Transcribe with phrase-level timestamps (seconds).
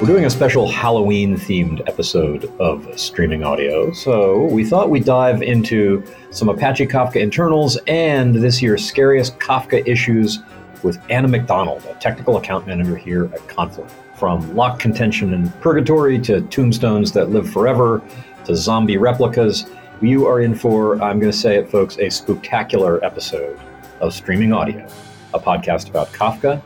[0.00, 5.42] We're doing a special Halloween themed episode of streaming audio, so we thought we'd dive
[5.42, 10.38] into some Apache Kafka internals and this year's scariest Kafka issues
[10.84, 13.90] with Anna McDonald, a technical account manager here at Confluent.
[14.14, 18.00] From lock contention in purgatory to tombstones that live forever
[18.44, 19.66] to zombie replicas,
[20.00, 23.58] you are in for, I'm going to say it, folks, a spectacular episode
[23.98, 24.86] of Streaming Audio,
[25.34, 26.62] a podcast about Kafka,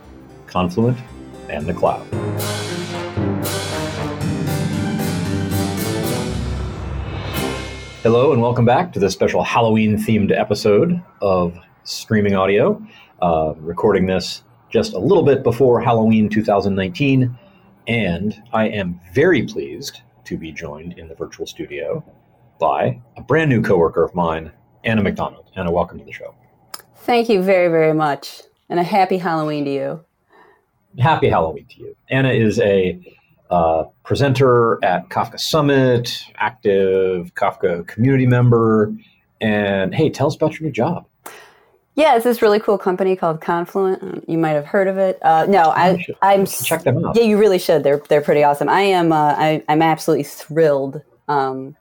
[0.46, 0.98] Confluent,
[1.48, 2.06] and the cloud.
[8.02, 12.84] Hello, and welcome back to this special Halloween themed episode of Streaming Audio.
[13.20, 17.38] Uh, recording this just a little bit before Halloween 2019,
[17.86, 22.04] and I am very pleased to be joined in the virtual studio
[22.58, 24.50] by a brand new coworker of mine,
[24.82, 25.52] Anna McDonald.
[25.54, 26.34] Anna, welcome to the show.
[26.96, 30.04] Thank you very, very much, and a happy Halloween to you.
[30.98, 31.96] Happy Halloween to you.
[32.10, 33.00] Anna is a
[33.52, 38.92] uh, presenter at Kafka Summit, active Kafka community member.
[39.40, 41.06] And hey, tell us about your new job.
[41.94, 44.02] Yeah, it's this really cool company called Confluent.
[44.02, 45.18] Um, you might have heard of it.
[45.22, 47.14] Uh, no, I, I'm check them out.
[47.14, 47.84] Yeah, you really should.
[47.84, 48.70] They're they're pretty awesome.
[48.70, 51.76] I am uh, I, am absolutely thrilled um,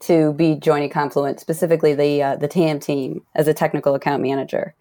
[0.00, 4.74] to be joining Confluent, specifically the uh, the TAM team as a technical account manager.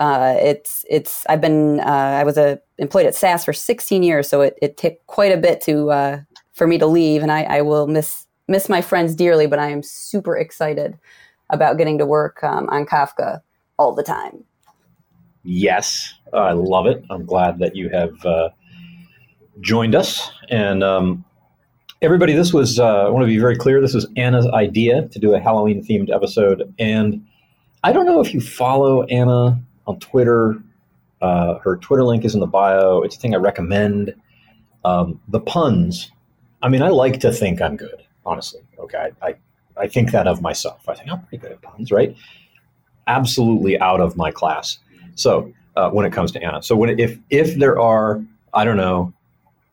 [0.00, 1.84] Uh, it's it's I've been uh,
[2.18, 5.36] I was a employed at SAS for 16 years, so it, it took quite a
[5.36, 6.20] bit to uh,
[6.54, 9.46] for me to leave, and I, I, will miss miss my friends dearly.
[9.46, 10.98] But I am super excited
[11.50, 13.42] about getting to work um, on Kafka
[13.78, 14.42] all the time.
[15.42, 17.04] Yes, I love it.
[17.10, 18.48] I'm glad that you have uh,
[19.60, 21.26] joined us, and um,
[22.00, 22.32] everybody.
[22.32, 23.82] This was uh, I want to be very clear.
[23.82, 27.22] This was Anna's idea to do a Halloween themed episode, and
[27.84, 30.62] I don't know if you follow Anna on Twitter.
[31.20, 33.02] Uh, her Twitter link is in the bio.
[33.02, 34.14] It's a thing I recommend.
[34.84, 36.10] Um, the puns.
[36.62, 38.62] I mean, I like to think I'm good, honestly.
[38.78, 39.34] Okay, I,
[39.76, 40.88] I think that of myself.
[40.88, 42.16] I think I'm pretty good at puns, right?
[43.06, 44.78] Absolutely out of my class.
[45.14, 48.22] So uh, when it comes to Anna, so when if if there are,
[48.54, 49.12] I don't know,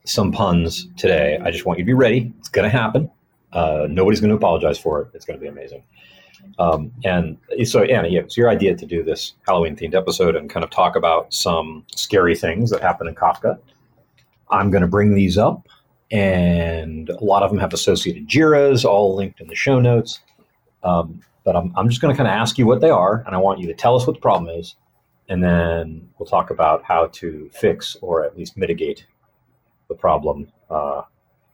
[0.06, 2.34] some puns today, I just want you to be ready.
[2.40, 3.10] It's going to happen.
[3.54, 5.10] Uh, nobody's going to apologize for it.
[5.14, 5.84] It's going to be amazing.
[6.60, 10.50] Um, and so, Anna, yeah, it's your idea to do this Halloween themed episode and
[10.50, 13.60] kind of talk about some scary things that happen in Kafka.
[14.50, 15.68] I'm going to bring these up,
[16.12, 20.20] and a lot of them have associated JIRAs, all linked in the show notes.
[20.84, 23.36] Um, but I'm, I'm just going to kind of ask you what they are, and
[23.36, 24.76] I want you to tell us what the problem is,
[25.30, 29.06] and then we'll talk about how to fix or at least mitigate
[29.90, 30.48] the problem.
[30.70, 31.04] Uh,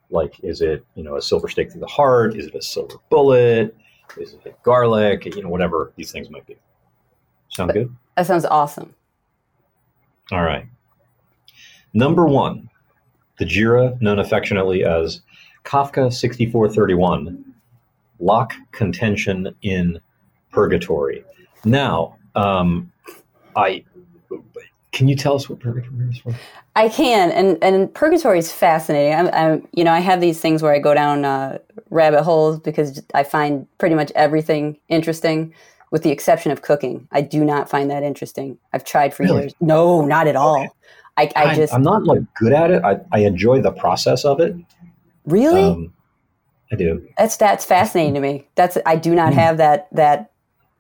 [0.10, 2.36] like, is it you know a silver stake through the heart?
[2.36, 3.76] Is it a silver bullet?
[4.64, 5.26] Garlic?
[5.26, 6.56] You know, whatever these things might be.
[7.50, 7.96] Sound good?
[8.18, 8.94] That sounds awesome.
[10.32, 10.66] All right.
[11.94, 12.70] Number one,
[13.38, 15.22] the JIRA, known affectionately as
[15.64, 17.54] Kafka 6431,
[18.20, 20.00] lock contention in
[20.52, 21.24] purgatory.
[21.66, 22.92] Now, um,
[23.56, 23.84] I
[24.94, 26.34] can you tell us what purgatory is for?
[26.76, 29.14] I can, and and purgatory is fascinating.
[29.14, 31.58] I'm, I'm you know, I have these things where I go down uh,
[31.90, 35.54] rabbit holes because I find pretty much everything interesting,
[35.92, 37.08] with the exception of cooking.
[37.12, 38.58] I do not find that interesting.
[38.72, 39.42] I've tried for really?
[39.42, 39.56] years.
[39.60, 40.60] No, not at all.
[40.60, 40.70] Okay.
[41.18, 42.84] I, I, I, just I'm not like good at it.
[42.84, 44.56] I, I enjoy the process of it.
[45.26, 45.64] Really?
[45.64, 45.94] Um,
[46.72, 47.08] I do.
[47.18, 48.48] That's that's fascinating to me.
[48.56, 49.36] That's I do not mm.
[49.36, 50.32] have that that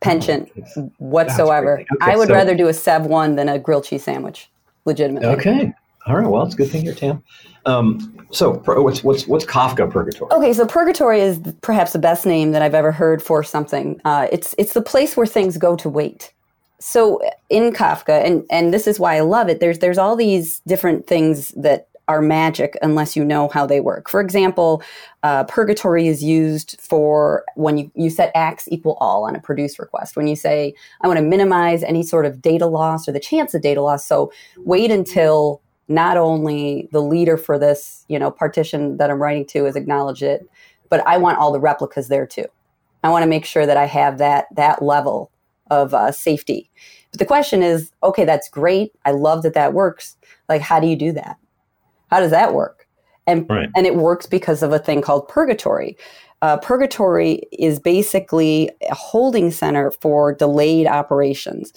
[0.04, 1.80] penchant oh, whatsoever.
[1.80, 4.50] Okay, I would so, rather do a Sev one than a grilled cheese sandwich.
[4.86, 5.30] Legitimately.
[5.30, 5.74] Okay.
[6.06, 6.28] All right.
[6.28, 7.24] Well, it's a good thing you're Tam.
[7.66, 10.30] Um, so, what's what's what's Kafka Purgatory?
[10.32, 14.02] Okay, so Purgatory is perhaps the best name that I've ever heard for something.
[14.04, 16.34] Uh, it's it's the place where things go to wait.
[16.80, 19.62] So in Kafka, and and this is why I love it.
[19.62, 24.10] There's there's all these different things that are magic unless you know how they work.
[24.10, 24.84] For example,
[25.24, 29.80] uh, purgatory is used for when you, you set acks equal all on a produce
[29.80, 30.16] request.
[30.16, 33.54] When you say, I want to minimize any sort of data loss or the chance
[33.54, 34.06] of data loss.
[34.06, 39.46] So wait until not only the leader for this, you know, partition that I'm writing
[39.48, 40.48] to is acknowledged it,
[40.90, 42.46] but I want all the replicas there too.
[43.04, 45.30] I want to make sure that I have that that level
[45.70, 46.70] of uh, safety.
[47.12, 48.94] But the question is, okay, that's great.
[49.06, 50.18] I love that that works.
[50.50, 51.38] Like, how do you do that?
[52.10, 52.88] How does that work?
[53.26, 53.70] And right.
[53.76, 55.98] and it works because of a thing called purgatory.
[56.42, 61.72] Uh, purgatory is basically a holding center for delayed operations,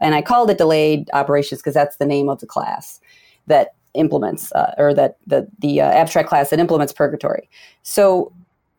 [0.00, 3.00] and I called it delayed operations because that's the name of the class
[3.48, 7.50] that implements uh, or that the the uh, abstract class that implements purgatory.
[7.82, 8.32] So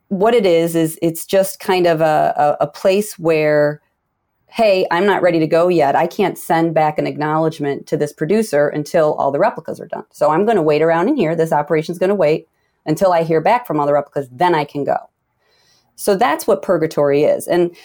[0.08, 3.82] what it is is it's just kind of a, a, a place where
[4.54, 5.96] hey, I'm not ready to go yet.
[5.96, 10.06] I can't send back an acknowledgement to this producer until all the replicas are done.
[10.12, 11.36] So I'm going to wait around in here.
[11.36, 12.48] This operation's going to wait
[12.86, 14.30] until I hear back from all the replicas.
[14.32, 15.10] Then I can go.
[15.96, 17.48] So that's what purgatory is.
[17.48, 17.76] And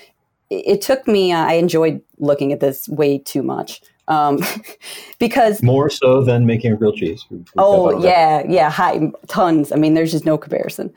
[0.50, 3.80] it took me, uh, I enjoyed looking at this way too much.
[4.06, 4.38] Um,
[5.18, 7.24] because more so than making a grilled cheese.
[7.56, 9.72] oh yeah, yeah, high tons.
[9.72, 10.92] I mean, there's just no comparison.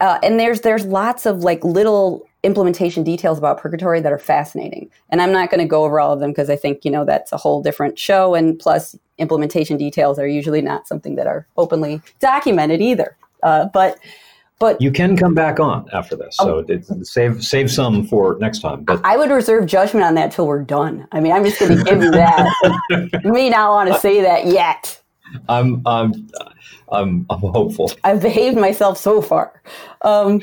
[0.00, 4.90] Uh, and there's there's lots of like little implementation details about purgatory that are fascinating.
[5.08, 7.04] And I'm not going to go over all of them because I think you know
[7.04, 8.34] that's a whole different show.
[8.34, 13.16] And plus, implementation details are usually not something that are openly documented either.
[13.42, 13.98] Uh, but
[14.60, 18.60] but you can come back on after this, so oh, save save some for next
[18.60, 18.84] time.
[18.84, 21.08] But I would reserve judgment on that till we're done.
[21.12, 22.46] I mean, I'm just going to give you that.
[23.24, 25.02] you may not want to say that yet.
[25.48, 26.28] I'm I'm
[26.90, 27.92] I'm, I'm hopeful.
[28.04, 29.62] I've behaved myself so far,
[30.02, 30.42] um,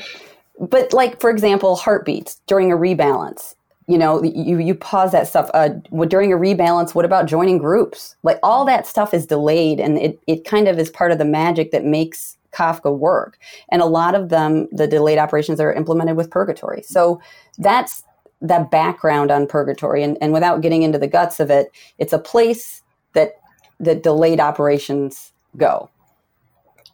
[0.58, 3.54] but like for example, heartbeats during a rebalance.
[3.88, 5.70] You know, you you pause that stuff uh,
[6.08, 6.94] during a rebalance.
[6.94, 8.16] What about joining groups?
[8.22, 11.24] Like all that stuff is delayed, and it it kind of is part of the
[11.24, 13.38] magic that makes Kafka work.
[13.70, 16.82] And a lot of them, the delayed operations are implemented with Purgatory.
[16.82, 17.20] So
[17.58, 18.04] that's
[18.40, 20.02] that background on Purgatory.
[20.02, 22.82] And, and without getting into the guts of it, it's a place
[23.14, 23.40] that
[23.82, 25.90] that delayed operations go.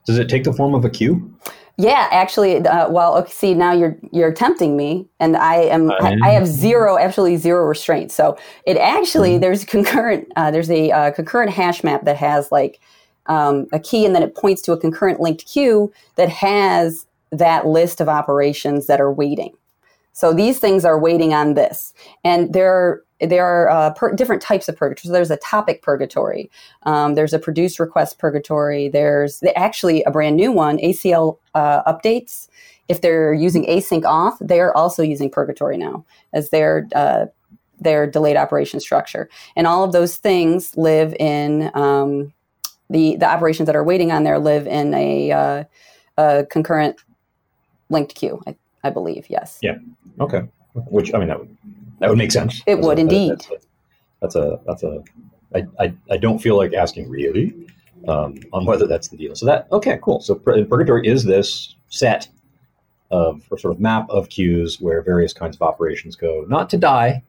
[0.07, 1.33] Does it take the form of a queue?
[1.77, 6.17] Yeah, actually, uh, well, okay, see, now you're you're tempting me, and I am I,
[6.25, 8.11] I, have zero, absolutely zero restraint.
[8.11, 8.37] So
[8.67, 9.43] it actually mm-hmm.
[9.43, 12.81] there's concurrent uh, there's a uh, concurrent hash map that has like
[13.27, 17.67] um, a key and then it points to a concurrent linked queue that has that
[17.67, 19.55] list of operations that are waiting.
[20.13, 21.95] So these things are waiting on this.
[22.25, 25.09] And there are, there are uh, per- different types of purgatory.
[25.09, 26.51] So there's a topic purgatory.
[26.85, 28.89] Um, there's a produce request purgatory.
[28.89, 32.49] There's actually a brand new one, ACL uh, updates.
[32.89, 37.27] If they're using async auth, they're also using purgatory now as their uh,
[37.81, 39.29] their delayed operation structure.
[39.57, 42.33] And all of those things live in um,
[42.91, 45.65] the the operations that are waiting on there live in a, uh,
[46.17, 46.97] a concurrent
[47.91, 48.43] linked queue.
[48.47, 49.59] I, I, believe, yes.
[49.63, 49.79] Yeah.
[50.21, 50.43] Okay.
[50.75, 51.57] Which I mean that would
[52.01, 52.63] that would make sense.
[52.67, 53.47] It would a, indeed.
[54.21, 55.03] That's a that's a.
[55.55, 57.55] I, I, I don't feel like asking really
[58.07, 59.35] um, on whether that's the deal.
[59.35, 60.21] So that okay, cool.
[60.21, 62.29] So Purgatory is this set
[63.11, 66.77] of or sort of map of queues where various kinds of operations go, not to
[66.77, 67.23] die,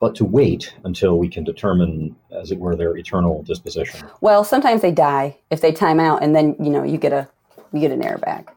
[0.00, 4.04] but to wait until we can determine, as it were, their eternal disposition.
[4.20, 7.28] Well, sometimes they die if they time out, and then you know you get a
[7.72, 8.56] you get an error back.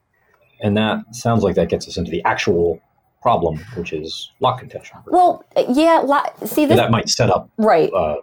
[0.61, 2.81] And that sounds like that gets us into the actual
[3.25, 4.99] problem, which is lock contention.
[5.07, 5.97] Well, yeah.
[6.05, 8.17] Lo- see, this, that might set up right uh,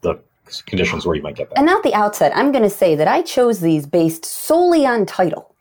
[0.00, 0.20] the
[0.66, 1.58] conditions where you might get that.
[1.58, 2.32] And at the outset.
[2.34, 5.54] I'm going to say that I chose these based solely on title.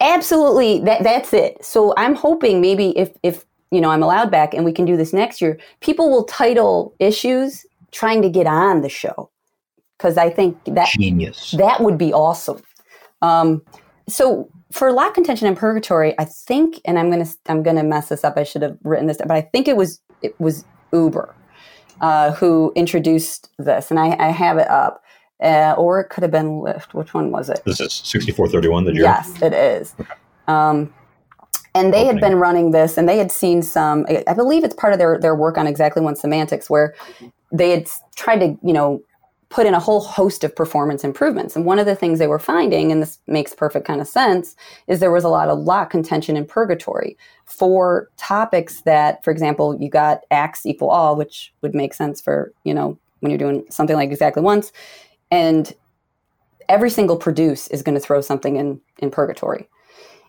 [0.00, 1.64] Absolutely, that that's it.
[1.64, 4.96] So I'm hoping maybe if if you know, I'm allowed back and we can do
[4.96, 9.30] this next year, people will title issues trying to get on the show.
[9.98, 11.50] Because I think that genius.
[11.58, 12.62] That would be awesome.
[13.20, 13.62] Um,
[14.08, 18.24] so for lock contention and purgatory, I think, and I'm gonna I'm gonna mess this
[18.24, 18.36] up.
[18.36, 21.34] I should have written this, but I think it was it was Uber
[22.00, 25.02] uh, who introduced this, and I, I have it up.
[25.42, 26.94] Uh, or it could have been Lyft.
[26.94, 27.60] Which one was it?
[27.64, 29.92] This is 6431, the Yes, it is.
[29.98, 30.14] Okay.
[30.46, 30.94] Um,
[31.74, 32.14] and they opening.
[32.14, 35.18] had been running this and they had seen some i believe it's part of their,
[35.18, 36.94] their work on exactly once semantics where
[37.50, 39.02] they had tried to you know
[39.52, 41.54] put in a whole host of performance improvements.
[41.54, 44.56] And one of the things they were finding and this makes perfect kind of sense
[44.86, 49.78] is there was a lot of lock contention in purgatory for topics that for example
[49.78, 53.62] you got acks equal all which would make sense for you know when you're doing
[53.68, 54.72] something like exactly once.
[55.30, 55.70] And
[56.70, 59.68] every single produce is going to throw something in in purgatory.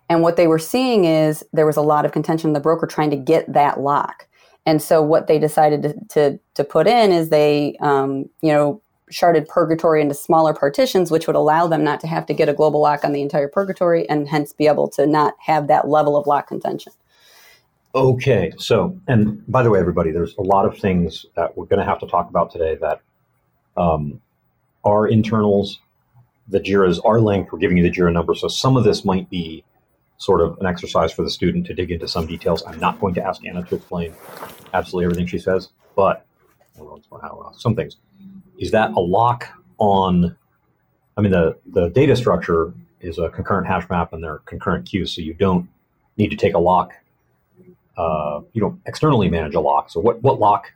[0.10, 2.50] And what they were seeing is there was a lot of contention.
[2.50, 4.28] In the broker trying to get that lock.
[4.66, 8.82] And so what they decided to, to, to put in is they, um, you know,
[9.12, 12.54] sharded purgatory into smaller partitions, which would allow them not to have to get a
[12.54, 16.16] global lock on the entire purgatory and hence be able to not have that level
[16.16, 16.94] of lock contention.
[17.96, 18.52] Okay.
[18.58, 21.86] So, and by the way, everybody, there's a lot of things that we're going to
[21.86, 23.02] have to talk about today that
[23.78, 24.22] um,
[24.84, 25.80] are internals.
[26.48, 27.52] The JIRAs are linked.
[27.52, 28.34] We're giving you the JIRA number.
[28.36, 29.64] So some of this might be
[30.18, 32.64] sort of an exercise for the student to dig into some details.
[32.66, 34.14] I'm not going to ask Anna to explain
[34.74, 36.26] absolutely everything she says, but
[37.58, 37.98] some things.
[38.58, 40.36] Is that a lock on?
[41.18, 45.12] I mean, the the data structure is a concurrent hash map and they're concurrent queues,
[45.12, 45.68] so you don't
[46.18, 46.94] need to take a lock.
[47.98, 49.90] Uh, you don't externally manage a lock.
[49.90, 50.74] So what what lock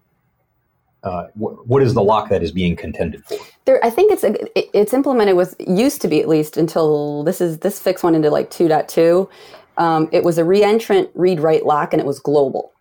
[1.04, 3.38] uh, what is the lock that is being contended for?
[3.66, 7.60] There, I think it's it's implemented with used to be at least until this is
[7.60, 9.30] this fix went into like 2.2.
[9.78, 12.74] Um, it was a reentrant read write lock and it was global.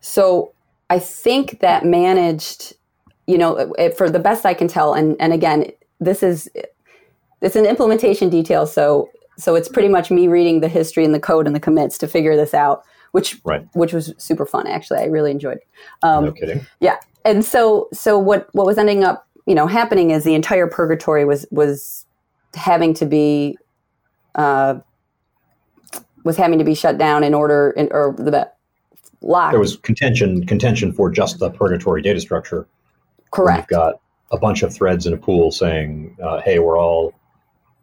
[0.00, 0.52] So
[0.88, 2.74] I think that managed,
[3.30, 5.70] you know, it, for the best I can tell, and and again,
[6.00, 6.48] this is
[7.40, 11.20] it's an implementation detail, so so it's pretty much me reading the history and the
[11.20, 12.82] code and the commits to figure this out,
[13.12, 13.66] which Right.
[13.72, 14.66] which was super fun.
[14.66, 15.58] Actually, I really enjoyed.
[15.58, 15.68] It.
[16.02, 16.66] Um, no kidding.
[16.80, 20.66] yeah, and so so what what was ending up you know happening is the entire
[20.66, 22.04] purgatory was was
[22.54, 23.56] having to be
[24.34, 24.74] uh,
[26.24, 28.50] was having to be shut down in order in, or the
[29.22, 29.52] locked.
[29.52, 32.66] There was contention contention for just the purgatory data structure.
[33.30, 33.70] Correct.
[33.70, 34.00] You've got
[34.32, 37.12] a bunch of threads in a pool saying, uh, "Hey, we're all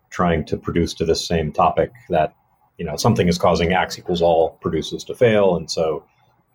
[0.09, 2.33] trying to produce to this same topic that
[2.77, 6.03] you know something is causing acks equals all produces to fail," and so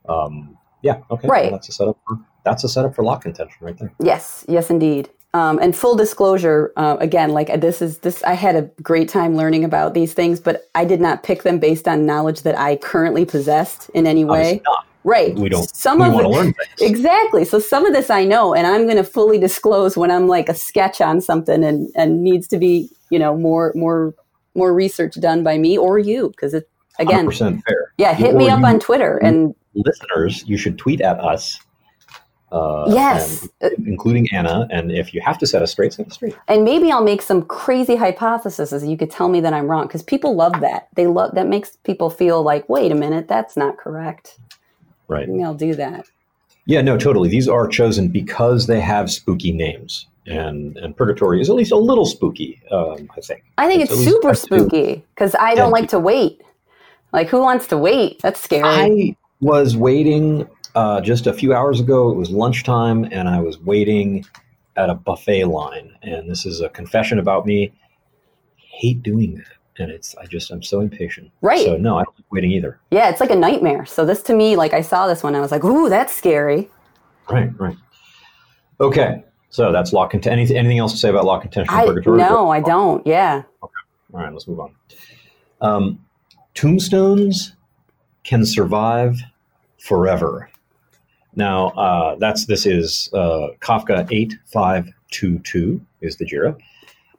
[0.08, 1.44] um, yeah, okay, Right.
[1.44, 1.98] well, that's a setup.
[2.06, 3.92] For, that's a setup for lock contention right there.
[4.00, 5.08] Yes, yes, indeed.
[5.34, 8.22] Um, and full disclosure, uh, again, like this is this.
[8.24, 11.58] I had a great time learning about these things, but I did not pick them
[11.58, 14.40] based on knowledge that I currently possessed in any way.
[14.40, 14.86] Obviously not.
[15.04, 15.34] Right.
[15.34, 15.74] We don't.
[15.74, 16.90] Some we of want it, to learn things.
[16.90, 17.44] Exactly.
[17.44, 20.48] So some of this I know, and I'm going to fully disclose when I'm like
[20.48, 24.14] a sketch on something, and and needs to be you know more more
[24.54, 26.68] more research done by me or you because it
[26.98, 27.92] again 100% fair.
[27.96, 31.58] yeah hit Or me up on Twitter and listeners, you should tweet at us.
[32.52, 34.68] Uh, yes and- including Anna.
[34.70, 36.36] And if you have to set us straight, set us straight.
[36.48, 40.02] and maybe I'll make some crazy hypotheses you could tell me that I'm wrong because
[40.02, 43.78] people love that they love that makes people feel like wait a minute that's not
[43.78, 44.38] correct
[45.12, 45.28] Right.
[45.28, 46.06] maybe I'll do that
[46.66, 47.28] Yeah, no, totally.
[47.28, 50.06] These are chosen because they have spooky names.
[50.26, 53.42] And, and Purgatory is at least a little spooky, um, I think.
[53.58, 56.40] I think It's it's, super spooky because I don't dead like to wait
[57.12, 61.80] like who wants to wait that's scary I was waiting uh, just a few hours
[61.80, 62.10] ago.
[62.10, 64.24] It was lunchtime, and I was waiting
[64.76, 65.94] at a buffet line.
[66.02, 67.72] And this is a confession about me.
[68.56, 69.52] hate doing that.
[69.78, 71.30] And it's, I just, I'm so impatient.
[71.40, 71.64] Right.
[71.64, 72.78] So, no, I don't like waiting either.
[72.90, 73.86] Yeah, it's like a nightmare.
[73.86, 76.70] So this to me, like I saw this one, I was like, "Ooh, that's scary."
[77.30, 77.76] Right, right.
[78.80, 79.24] Okay.
[79.48, 80.38] So that's lock contention.
[80.38, 81.74] Anything, anything else to say about lock contention?
[81.74, 82.18] I Purgatory?
[82.18, 83.06] no, I don't.
[83.06, 83.72] Yeah, Okay.
[84.14, 84.74] All right, let's move on.
[85.60, 86.04] Um,
[86.54, 87.54] tombstones
[88.24, 89.18] can survive
[89.78, 90.50] forever.
[91.34, 96.56] Now, uh, that's this is uh, Kafka eight five two two is the Jira.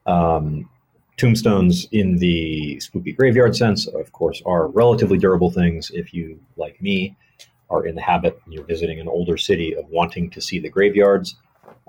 [0.05, 0.69] Um,
[1.17, 5.91] tombstones in the spooky graveyard sense, of course, are relatively durable things.
[5.93, 7.15] If you, like me,
[7.69, 10.69] are in the habit and you're visiting an older city of wanting to see the
[10.69, 11.35] graveyards,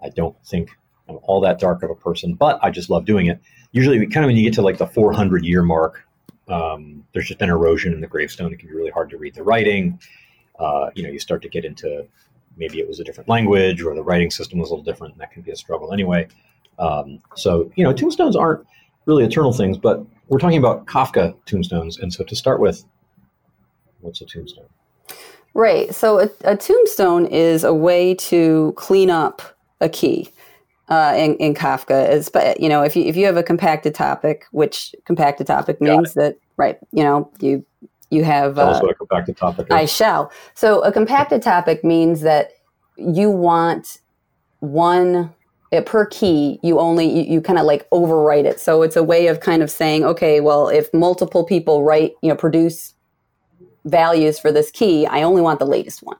[0.02, 0.70] I don't think
[1.08, 3.40] I'm all that dark of a person, but I just love doing it.
[3.72, 6.06] Usually, kind of when you get to like the 400 year mark,
[6.48, 8.52] um, there's just been erosion in the gravestone.
[8.52, 9.98] It can be really hard to read the writing.
[10.58, 12.06] Uh, you know, you start to get into
[12.56, 15.20] maybe it was a different language or the writing system was a little different, and
[15.20, 16.28] that can be a struggle anyway.
[16.78, 18.66] Um, so, you know, tombstones aren't
[19.06, 21.98] really eternal things, but we're talking about Kafka tombstones.
[21.98, 22.84] And so, to start with,
[24.00, 24.66] what's a tombstone?
[25.54, 25.94] right.
[25.94, 29.42] So a, a tombstone is a way to clean up
[29.80, 30.32] a key
[30.88, 32.08] uh, in, in Kafka.
[32.10, 35.80] Is but you know if you if you have a compacted topic, which compacted topic
[35.80, 37.64] means that right, you know you
[38.10, 39.74] you have Tell uh, what a compacted topic is.
[39.74, 40.30] I shall.
[40.54, 42.52] So a compacted topic means that
[42.96, 43.98] you want
[44.60, 45.32] one
[45.74, 46.58] uh, per key.
[46.62, 48.60] You only you, you kind of like overwrite it.
[48.60, 52.28] So it's a way of kind of saying, okay, well, if multiple people write, you
[52.28, 52.94] know, produce
[53.84, 56.16] values for this key, I only want the latest one.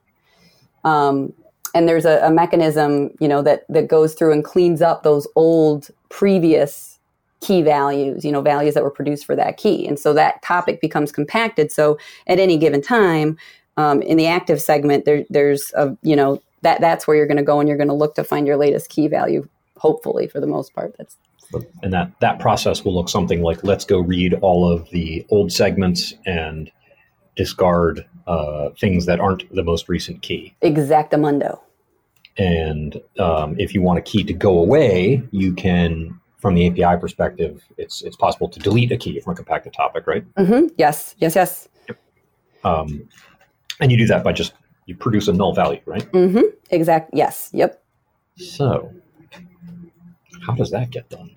[0.83, 1.33] Um,
[1.73, 5.27] and there's a, a mechanism, you know, that that goes through and cleans up those
[5.35, 6.99] old previous
[7.41, 9.87] key values, you know, values that were produced for that key.
[9.87, 11.71] And so that topic becomes compacted.
[11.71, 11.97] So
[12.27, 13.37] at any given time,
[13.77, 17.37] um, in the active segment, there, there's a, you know, that that's where you're going
[17.37, 19.47] to go and you're going to look to find your latest key value.
[19.77, 21.15] Hopefully, for the most part, that's
[21.83, 25.51] and that that process will look something like let's go read all of the old
[25.51, 26.71] segments and
[27.35, 30.55] discard uh, things that aren't the most recent key.
[30.63, 31.59] exactamundo.
[32.37, 36.99] And um, if you want a key to go away, you can, from the API
[36.99, 40.25] perspective, it's it's possible to delete a key from a compacted topic, right?
[40.33, 40.67] mm-hmm.
[40.77, 41.69] Yes, yes, yes.
[42.63, 43.07] Um,
[43.79, 44.53] and you do that by just
[44.85, 46.09] you produce a null value, right?
[46.11, 47.09] Mm hmm Exact.
[47.13, 47.49] Yes.
[47.53, 47.81] Yep.
[48.37, 48.91] So,
[50.45, 51.31] how does that get done?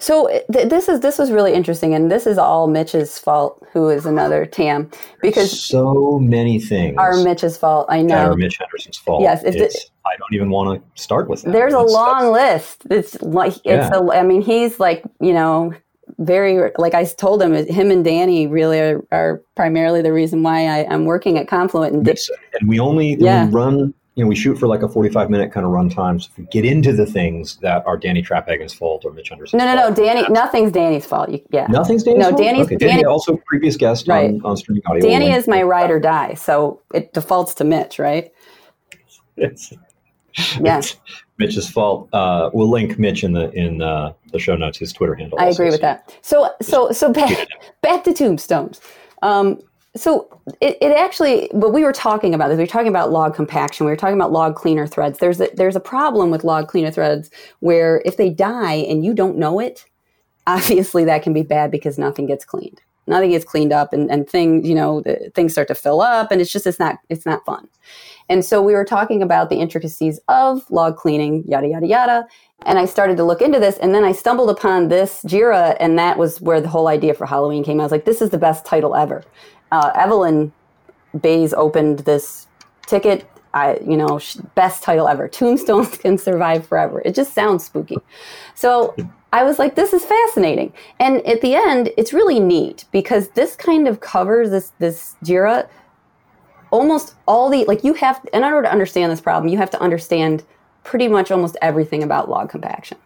[0.00, 3.88] So th- this is this was really interesting, and this is all Mitch's fault, who
[3.88, 4.88] is another Tam,
[5.20, 7.86] because so many things are Mitch's fault.
[7.88, 8.30] I know.
[8.30, 9.22] are Mitch Henderson's fault.
[9.22, 11.50] Yes, if the- It's- I don't even want to start with that.
[11.52, 12.82] There's a That's- long that's- list.
[12.90, 13.90] It's like it's Yeah.
[13.98, 14.10] a.
[14.12, 15.72] I mean, he's like you know
[16.18, 17.52] very like I told him.
[17.54, 21.94] Him and Dani really are, are primarily the reason why I, I'm working at Confluent.
[21.94, 22.30] And sense.
[22.60, 23.46] And we only Yeah.
[23.46, 26.18] we run, you know, we shoot for like a 45 minute kind of run time.
[26.18, 29.58] So if we get into the things that are Dani Traphagen's fault or Mitch Henderson's
[29.62, 30.28] no, no, no, Dani.
[30.30, 31.28] Nothing's Dani's fault.
[31.30, 32.40] You, yeah, Nothing's Dani's No, fault?
[32.42, 32.76] Dani's- okay.
[32.76, 34.30] Dani, Dani- also previous guest Right.
[34.30, 35.04] on, on streaming audio.
[35.08, 38.32] Dani is my ride or die, so it defaults to Mitch, right?
[39.36, 39.72] it's,
[40.64, 40.96] yes.
[41.38, 42.08] Mitch's fault.
[42.12, 44.78] Uh, we'll link Mitch in the in uh, the show notes.
[44.78, 45.38] His Twitter handle.
[45.40, 46.16] I agree with that.
[46.22, 47.48] So so so back
[47.82, 48.80] back to tombstones.
[49.22, 49.60] Um,
[49.96, 50.28] so
[50.60, 52.56] it, it actually, but we were talking about this.
[52.56, 53.86] We were talking about log compaction.
[53.86, 55.18] We were talking about log cleaner threads.
[55.18, 57.30] There's a, there's a problem with log cleaner threads
[57.60, 59.84] where if they die and you don't know it,
[60.46, 62.80] obviously that can be bad because nothing gets cleaned.
[63.06, 66.30] Nothing gets cleaned up, and, and things you know the, things start to fill up,
[66.30, 67.66] and it's just it's not it's not fun.
[68.28, 72.26] And so we were talking about the intricacies of log cleaning, yada yada yada.
[72.66, 75.98] And I started to look into this, and then I stumbled upon this Jira, and
[75.98, 77.80] that was where the whole idea for Halloween came.
[77.80, 79.22] I was like, this is the best title ever
[79.72, 80.52] uh, Evelyn
[81.20, 82.46] Bayes opened this
[82.86, 83.28] ticket.
[83.54, 84.20] I, you know,
[84.54, 85.26] best title ever.
[85.26, 87.00] Tombstones can survive forever.
[87.04, 87.96] It just sounds spooky.
[88.54, 88.94] So
[89.32, 90.72] I was like, this is fascinating.
[91.00, 95.68] And at the end, it's really neat because this kind of covers this this Jira.
[96.70, 99.80] Almost all the like you have in order to understand this problem, you have to
[99.80, 100.44] understand
[100.84, 102.98] pretty much almost everything about log compaction.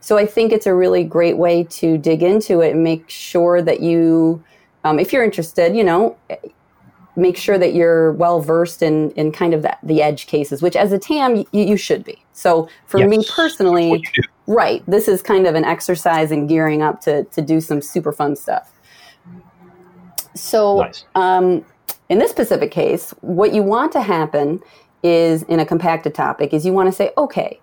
[0.00, 3.62] So I think it's a really great way to dig into it and make sure
[3.62, 4.42] that you
[4.84, 6.16] um, if you're interested, you know,
[7.16, 10.76] make sure that you're well versed in in kind of that, the edge cases, which
[10.76, 12.22] as a TAM you, you should be.
[12.32, 13.08] So for yes.
[13.08, 14.04] me personally,
[14.46, 18.12] right, this is kind of an exercise in gearing up to to do some super
[18.12, 18.72] fun stuff.
[20.34, 21.04] So nice.
[21.14, 21.64] um,
[22.08, 24.60] in this specific case, what you want to happen
[25.02, 27.60] is in a compacted topic is you want to say, okay,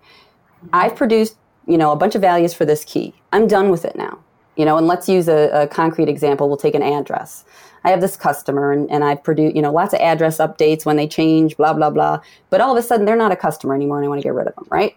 [0.71, 3.13] I've produced you know a bunch of values for this key.
[3.31, 4.19] I'm done with it now.
[4.55, 6.47] You know and let's use a, a, concrete example.
[6.47, 7.43] We'll take an address.
[7.83, 10.95] I have this customer and, and i've produced you know lots of address updates when
[10.95, 12.21] they change blah blah blah.
[12.50, 14.33] But all of a sudden they're not a customer anymore and i want to get
[14.33, 14.95] rid of them right?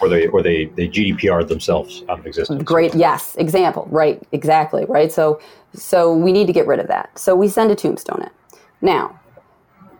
[0.00, 2.62] Or they or they they gdpr themselves out of existence.
[2.62, 2.94] Great.
[2.94, 3.36] Yes.
[3.36, 3.86] Example.
[3.90, 4.22] Right.
[4.32, 4.84] Exactly.
[4.86, 5.10] Right.
[5.10, 5.40] So
[5.74, 7.18] so we need to get rid of that.
[7.18, 8.32] So we send a tombstone it
[8.80, 9.18] now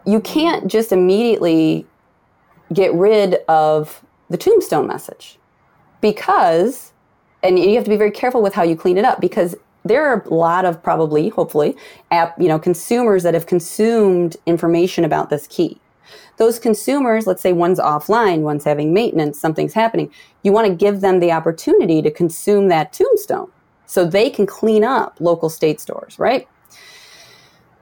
[0.07, 1.87] you can't just immediately
[2.73, 5.39] get rid of the tombstone message
[6.01, 6.93] because
[7.43, 10.07] and you have to be very careful with how you clean it up because there
[10.07, 11.77] are a lot of probably hopefully
[12.11, 15.79] app you know consumers that have consumed information about this key.
[16.37, 20.11] Those consumers let's say one's offline one's having maintenance something's happening
[20.43, 23.51] you want to give them the opportunity to consume that tombstone
[23.87, 26.49] so they can clean up local state stores right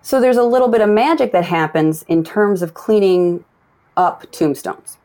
[0.09, 3.44] so there's a little bit of magic that happens in terms of cleaning
[3.97, 4.99] up tombstones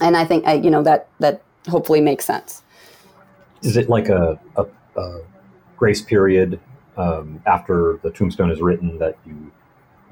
[0.00, 2.62] and i think you know that that hopefully makes sense
[3.62, 5.20] is it like a, a, a
[5.76, 6.58] grace period
[6.96, 9.52] um, after the tombstone is written that you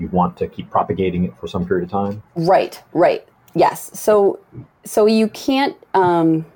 [0.00, 2.22] you want to keep propagating it for some period of time?
[2.34, 3.26] Right, right.
[3.54, 3.90] Yes.
[3.98, 4.40] So
[4.84, 5.76] so you can't.
[5.94, 6.46] Um,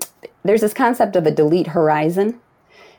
[0.44, 2.40] there's this concept of a delete horizon,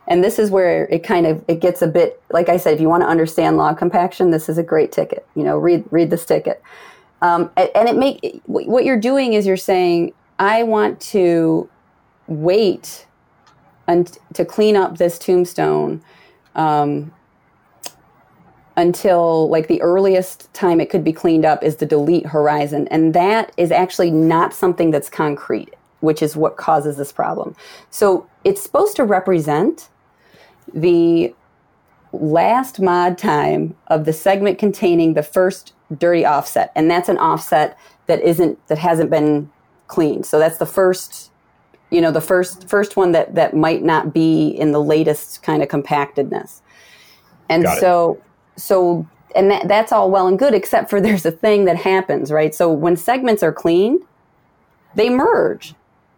[0.07, 2.75] and this is where it kind of it gets a bit like I said.
[2.75, 5.25] If you want to understand log compaction, this is a great ticket.
[5.35, 6.61] You know, read read this ticket,
[7.21, 11.69] um, and, it make what you're doing is you're saying I want to
[12.27, 13.05] wait
[13.87, 16.01] and to clean up this tombstone
[16.55, 17.13] um,
[18.77, 23.13] until like the earliest time it could be cleaned up is the delete horizon and
[23.13, 27.55] that is actually not something that's concrete which is what causes this problem
[27.89, 29.89] so it's supposed to represent
[30.73, 31.33] the
[32.11, 37.77] last mod time of the segment containing the first dirty offset and that's an offset
[38.07, 39.49] that isn't that hasn't been
[39.87, 40.25] cleaned.
[40.25, 41.31] So that's the first
[41.91, 45.61] you know the first first one that that might not be in the latest kind
[45.61, 46.61] of compactedness.
[47.49, 48.13] And Got so
[48.55, 48.61] it.
[48.61, 52.31] so and that, that's all well and good except for there's a thing that happens
[52.31, 52.53] right?
[52.53, 54.01] So when segments are cleaned
[54.95, 55.75] they merge.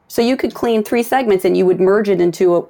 [0.08, 2.64] So you could clean three segments and you would merge it into a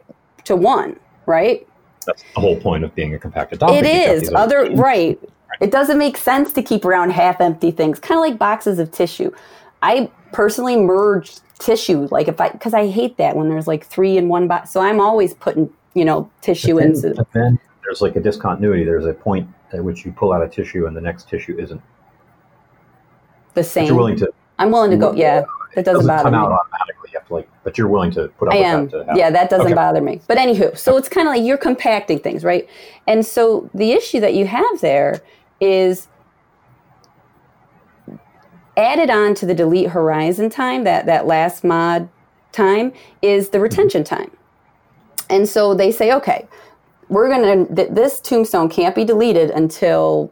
[0.45, 1.67] to one right?
[2.05, 3.83] That's the whole point of being a compacted topic.
[3.83, 4.31] It is.
[4.33, 5.19] other right.
[5.61, 8.91] It doesn't make sense to keep around half empty things, kind of like boxes of
[8.91, 9.31] tissue.
[9.81, 14.17] I personally merge tissue like if i because i hate that when there's like three
[14.17, 14.71] in one box.
[14.71, 18.19] So i'm always putting you know tissue but then, into but then there's like a
[18.19, 18.83] discontinuity.
[18.83, 21.81] There's a point at which you pull out a tissue and the next tissue isn't.
[23.53, 25.43] The same but you're willing to i'm willing to go yeah
[25.77, 26.39] that doesn't, doesn't bother come me.
[26.39, 28.89] out automatically you have to like but you're willing to put up I am.
[28.89, 29.75] That yeah that doesn't okay.
[29.75, 32.67] bother me but anywho so it's kind of like you're compacting things right
[33.07, 35.21] and so the issue that you have there
[35.59, 36.07] is
[38.77, 42.07] added on to the delete horizon time, that, that last mod
[42.51, 43.63] time, is the mm-hmm.
[43.63, 44.31] retention time.
[45.29, 46.47] And so they say, okay,
[47.09, 50.31] we're going to, th- this tombstone can't be deleted until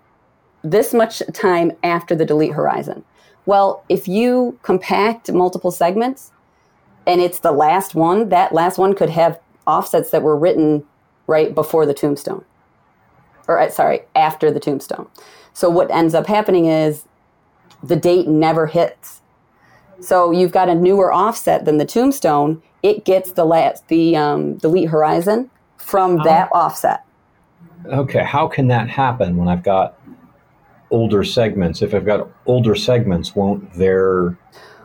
[0.63, 3.03] this much time after the delete horizon.
[3.45, 6.31] Well, if you compact multiple segments
[7.05, 10.83] and it's the last one, that last one could have offsets that were written
[11.27, 12.43] right before the tombstone.
[13.47, 15.07] Or, uh, sorry, after the tombstone.
[15.53, 17.05] So what ends up happening is
[17.83, 19.21] the date never hits.
[19.99, 22.61] So you've got a newer offset than the tombstone.
[22.83, 27.03] It gets the last, the um, delete horizon from that offset.
[27.85, 29.94] Okay, how can that happen when I've got
[30.91, 31.81] older segments?
[31.81, 34.37] If I've got older segments, won't their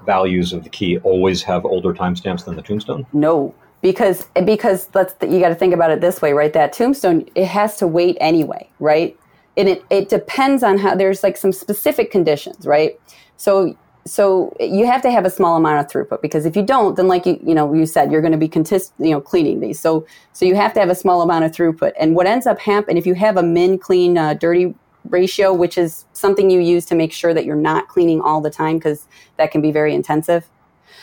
[0.07, 3.07] values of the key always have older timestamps than the tombstone?
[3.13, 6.53] No, because because let's you got to think about it this way, right?
[6.53, 9.19] That tombstone it has to wait anyway, right?
[9.57, 13.01] And it it depends on how there's like some specific conditions, right?
[13.37, 16.97] So so you have to have a small amount of throughput because if you don't,
[16.97, 19.61] then like you you know you said you're going to be contest, you know cleaning
[19.61, 19.79] these.
[19.79, 21.93] So so you have to have a small amount of throughput.
[21.99, 24.75] And what ends up happening if you have a min clean uh, dirty
[25.09, 28.51] ratio, which is something you use to make sure that you're not cleaning all the
[28.51, 30.49] time because that can be very intensive.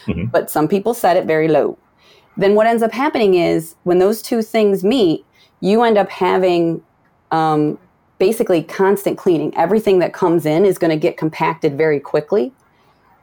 [0.06, 0.26] Mm-hmm.
[0.26, 1.78] But some people set it very low.
[2.38, 5.26] Then what ends up happening is when those two things meet,
[5.60, 6.84] you end up having
[7.32, 7.80] um,
[8.20, 9.56] basically constant cleaning.
[9.58, 12.54] Everything that comes in is going to get compacted very quickly.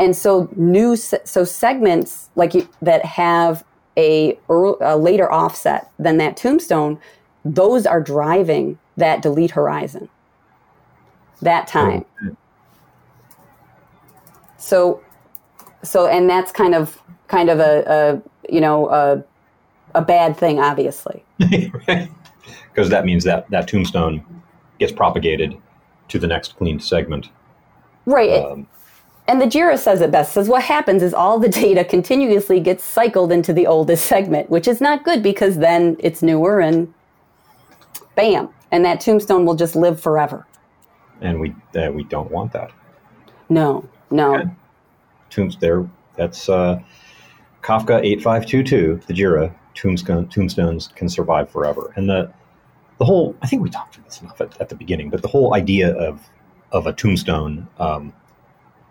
[0.00, 3.64] And so new so segments like you, that have
[3.96, 6.98] a, a later offset than that tombstone,
[7.44, 10.08] those are driving that delete horizon
[11.44, 12.04] that time.
[14.58, 15.02] So,
[15.82, 19.24] so, and that's kind of, kind of a, a you know, a,
[19.94, 21.24] a bad thing, obviously.
[22.74, 24.24] Because that means that that tombstone
[24.78, 25.56] gets propagated
[26.08, 27.28] to the next cleaned segment.
[28.04, 28.44] Right.
[28.44, 28.66] Um,
[29.28, 30.32] and the JIRA says it best.
[30.32, 34.68] Says what happens is all the data continuously gets cycled into the oldest segment, which
[34.68, 36.92] is not good because then it's newer and
[38.16, 40.46] bam, and that tombstone will just live forever
[41.24, 42.70] and we uh, we don't want that.
[43.48, 44.48] No, no.
[45.30, 45.88] Tombs there.
[46.16, 46.80] That's uh,
[47.62, 49.00] Kafka eight five two two.
[49.06, 52.32] The Jira tombstone, tombstones can survive forever, and the
[52.98, 53.34] the whole.
[53.42, 55.96] I think we talked about this enough at, at the beginning, but the whole idea
[55.96, 56.20] of
[56.70, 57.66] of a tombstone.
[57.78, 58.12] Um,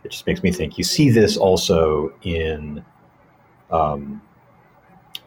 [0.03, 0.77] it just makes me think.
[0.77, 2.83] You see this also in
[3.71, 4.21] um,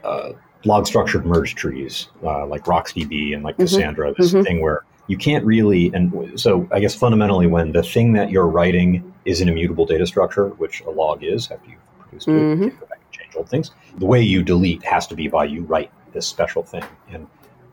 [0.05, 0.33] uh,
[0.67, 3.63] log structured merge trees, uh, like RocksDB and like mm-hmm.
[3.63, 4.13] Cassandra.
[4.19, 4.43] This mm-hmm.
[4.43, 8.47] thing where you can't really and so i guess fundamentally when the thing that you're
[8.47, 12.63] writing is an immutable data structure which a log is after you've produced mm-hmm.
[12.65, 15.29] it you go back and change old things the way you delete has to be
[15.29, 17.27] by you write this special thing and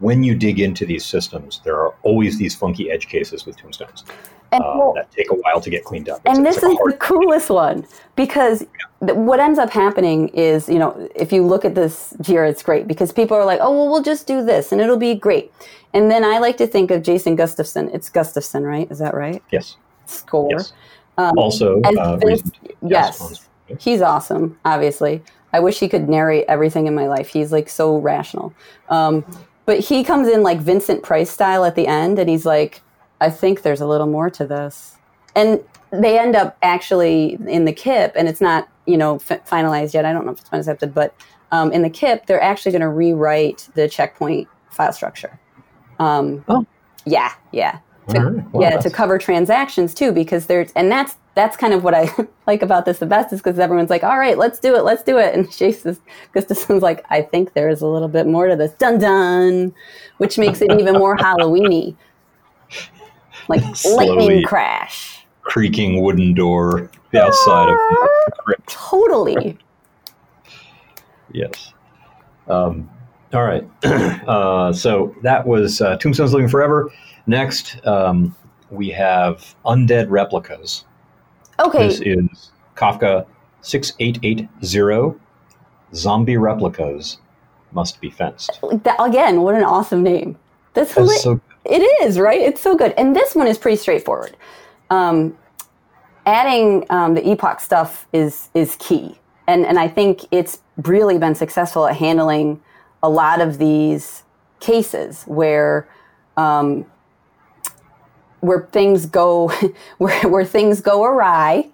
[0.03, 4.03] when you dig into these systems there are always these funky edge cases with tombstones
[4.53, 6.21] and, uh, well, that take a while to get cleaned up.
[6.25, 7.85] It's, and this is the coolest one
[8.15, 9.07] because yeah.
[9.07, 12.61] th- what ends up happening is, you know, if you look at this here, it's
[12.61, 15.51] great because people are like, oh, well, we'll just do this and it'll be great.
[15.93, 17.89] And then I like to think of Jason Gustafson.
[17.93, 18.89] It's Gustafson, right?
[18.91, 19.41] Is that right?
[19.51, 19.77] Yes.
[20.05, 20.49] Score.
[20.51, 20.73] Yes.
[21.17, 22.41] Um, also, uh, this,
[22.81, 23.47] yes,
[23.79, 24.57] he's awesome.
[24.65, 27.27] Obviously, I wish he could narrate everything in my life.
[27.27, 28.53] He's like so rational.
[28.89, 29.23] Um,
[29.65, 32.81] but he comes in like Vincent Price style at the end, and he's like,
[33.21, 34.95] "I think there's a little more to this."
[35.35, 39.93] And they end up actually in the KIP, and it's not you know f- finalized
[39.93, 40.05] yet.
[40.05, 41.15] I don't know if it's been accepted, but
[41.53, 45.39] um, in the KIP, they're actually going to rewrite the checkpoint file structure.
[45.99, 46.65] Um, oh.
[47.05, 47.79] Yeah, yeah.
[48.09, 48.51] To, right.
[48.51, 52.09] well, yeah, to cover transactions too, because there's, and that's that's kind of what I
[52.47, 55.03] like about this the best is because everyone's like, all right, let's do it, let's
[55.03, 55.97] do it, and Jason
[56.33, 59.73] Gustafson's like, I think there is a little bit more to this, dun dun,
[60.17, 61.95] which makes it even more Halloweeny,
[63.47, 68.67] like Slowly lightning crash, creaking wooden door the outside of the crypt.
[68.67, 69.57] Totally.
[71.31, 71.73] yes.
[72.47, 72.89] Um,
[73.33, 73.67] all right.
[74.23, 76.89] Uh, so that was uh, Tombstones Living Forever.
[77.27, 78.33] Next, um,
[78.69, 80.85] we have Undead Replicas.
[81.59, 81.87] Okay.
[81.87, 83.25] This is Kafka
[83.61, 85.19] 6880.
[85.93, 87.17] Zombie replicas
[87.71, 88.59] must be fenced.
[88.83, 90.37] That, again, what an awesome name.
[90.73, 92.39] This li- so it is, right?
[92.39, 92.93] It's so good.
[92.97, 94.35] And this one is pretty straightforward.
[94.89, 95.37] Um,
[96.25, 99.19] adding um, the epoch stuff is is key.
[99.47, 102.61] And, and I think it's really been successful at handling
[103.01, 104.23] a lot of these
[104.61, 105.87] cases where
[106.37, 106.85] um,
[108.43, 109.47] where things go
[109.97, 111.67] where, where things go awry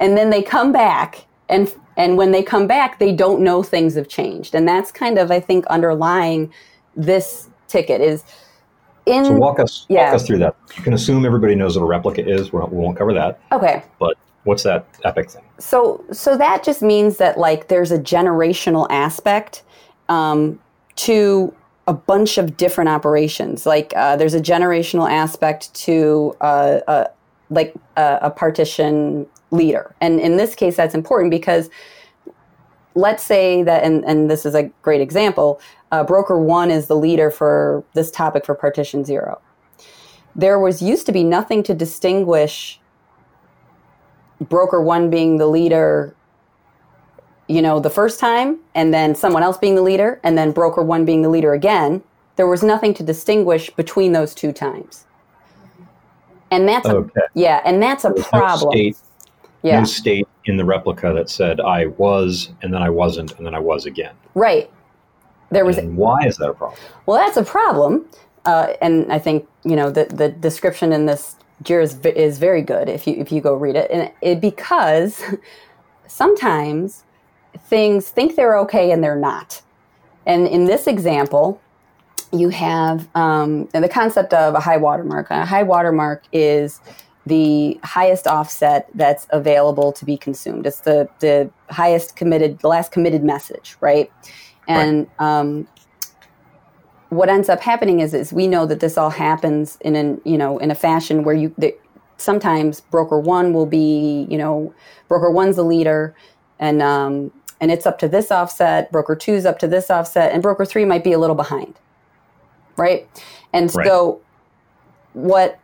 [0.00, 3.94] and then they come back and and when they come back they don't know things
[3.94, 4.54] have changed.
[4.54, 6.52] And that's kind of i think underlying
[6.96, 8.24] this ticket is
[9.06, 10.06] in so walk us yeah.
[10.06, 10.56] walk us through that.
[10.76, 12.52] You can assume everybody knows what a replica is.
[12.52, 13.38] We won't cover that.
[13.52, 13.84] Okay.
[14.00, 15.44] But what's that epoch thing?
[15.58, 19.62] So so that just means that like there's a generational aspect
[20.08, 20.58] um,
[20.96, 21.54] to
[21.86, 23.66] a bunch of different operations.
[23.66, 27.04] Like uh, there's a generational aspect to uh, uh,
[27.50, 31.70] like a partition leader, and in this case, that's important because
[32.96, 35.60] let's say that, and, and this is a great example.
[35.92, 39.40] Uh, broker one is the leader for this topic for partition zero.
[40.34, 42.80] There was used to be nothing to distinguish
[44.40, 46.14] broker one being the leader
[47.48, 50.82] you know, the first time, and then someone else being the leader, and then broker
[50.82, 52.02] one being the leader again,
[52.36, 55.04] there was nothing to distinguish between those two times.
[56.50, 57.20] And that's Okay.
[57.20, 58.72] a, yeah, and that's a was no problem.
[58.72, 58.96] state,
[59.62, 63.46] yeah, no state in the replica that said I was and then I wasn't and
[63.46, 64.14] then I was again.
[64.34, 64.70] right.
[65.50, 66.80] There was and why is that a problem?
[67.06, 68.06] Well, that's a problem,
[68.44, 72.62] uh, and I think you know the the description in this JIRA is, is very
[72.62, 75.22] good if you if you go read it, and it because
[76.06, 77.04] sometimes
[77.66, 79.62] things think they're okay and they're not,
[80.24, 81.60] and in this example,
[82.32, 85.30] you have um, the concept of a high watermark.
[85.30, 86.80] A high watermark is
[87.24, 90.66] the highest offset that's available to be consumed.
[90.66, 94.10] It's the the highest committed, the last committed message, right?
[94.68, 95.68] And um,
[97.10, 100.36] what ends up happening is, is we know that this all happens in an you
[100.36, 101.78] know in a fashion where you that
[102.16, 104.74] sometimes broker one will be you know
[105.08, 106.14] broker one's the leader
[106.58, 110.42] and um, and it's up to this offset broker two's up to this offset and
[110.42, 111.74] broker three might be a little behind
[112.76, 113.08] right
[113.52, 113.86] and Right.
[113.86, 114.20] so
[115.14, 115.58] what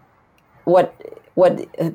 [0.64, 0.94] what
[1.34, 1.90] what uh,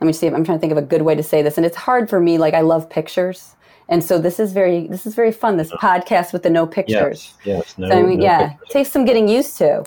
[0.00, 1.56] let me see if i'm trying to think of a good way to say this
[1.56, 3.54] and it's hard for me like i love pictures
[3.88, 7.34] and so this is very this is very fun this podcast with the no pictures
[7.44, 7.78] Yes, yes.
[7.78, 8.68] No, so, I mean, no yeah, pictures.
[8.70, 9.84] takes some getting used to.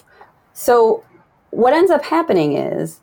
[0.53, 1.03] So,
[1.51, 2.99] what ends up happening is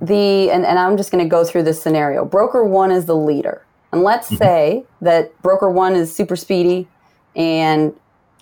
[0.00, 2.24] the, and, and I'm just going to go through this scenario.
[2.24, 3.64] Broker one is the leader.
[3.92, 4.36] And let's Mm-hmm.
[4.36, 6.88] say that broker one is super speedy
[7.36, 7.94] and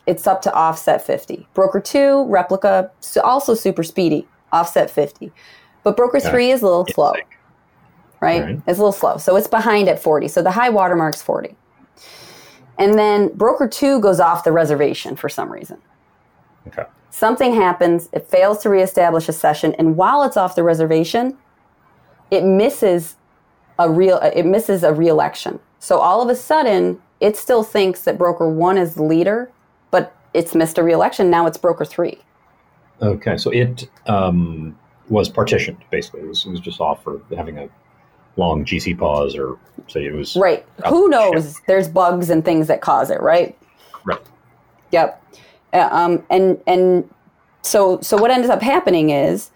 [0.06, 1.46] it's up to offset 50.
[1.54, 2.90] Broker two, replica,
[3.22, 5.32] also super speedy, offset 50.
[5.82, 7.26] But broker three is a little It's slow, like-
[8.20, 8.42] right?
[8.42, 8.54] Right.
[8.66, 9.16] It's a little slow.
[9.18, 10.28] So it's behind at 40.
[10.28, 11.54] So the high watermark's 40.
[12.78, 15.78] And then broker two goes off the reservation for some reason.
[16.68, 16.84] Okay.
[17.10, 21.36] Something happens, it fails to reestablish a session, and while it's off the reservation,
[22.30, 23.16] it misses
[23.78, 25.60] a real it misses a reelection.
[25.78, 29.50] So all of a sudden, it still thinks that broker one is the leader,
[29.90, 31.30] but it's missed a reelection.
[31.30, 32.18] Now it's broker three.
[33.00, 33.36] Okay.
[33.36, 34.76] So it um,
[35.08, 36.20] was partitioned basically.
[36.20, 37.68] It was, it was just off for having a
[38.36, 40.64] long GC pause or say it was Right.
[40.88, 41.60] Who the knows?
[41.66, 43.56] There's bugs and things that cause it, right?
[44.04, 44.20] Right.
[44.92, 45.22] Yep.
[45.72, 47.08] Uh, um, and and
[47.62, 49.50] so so what ends up happening is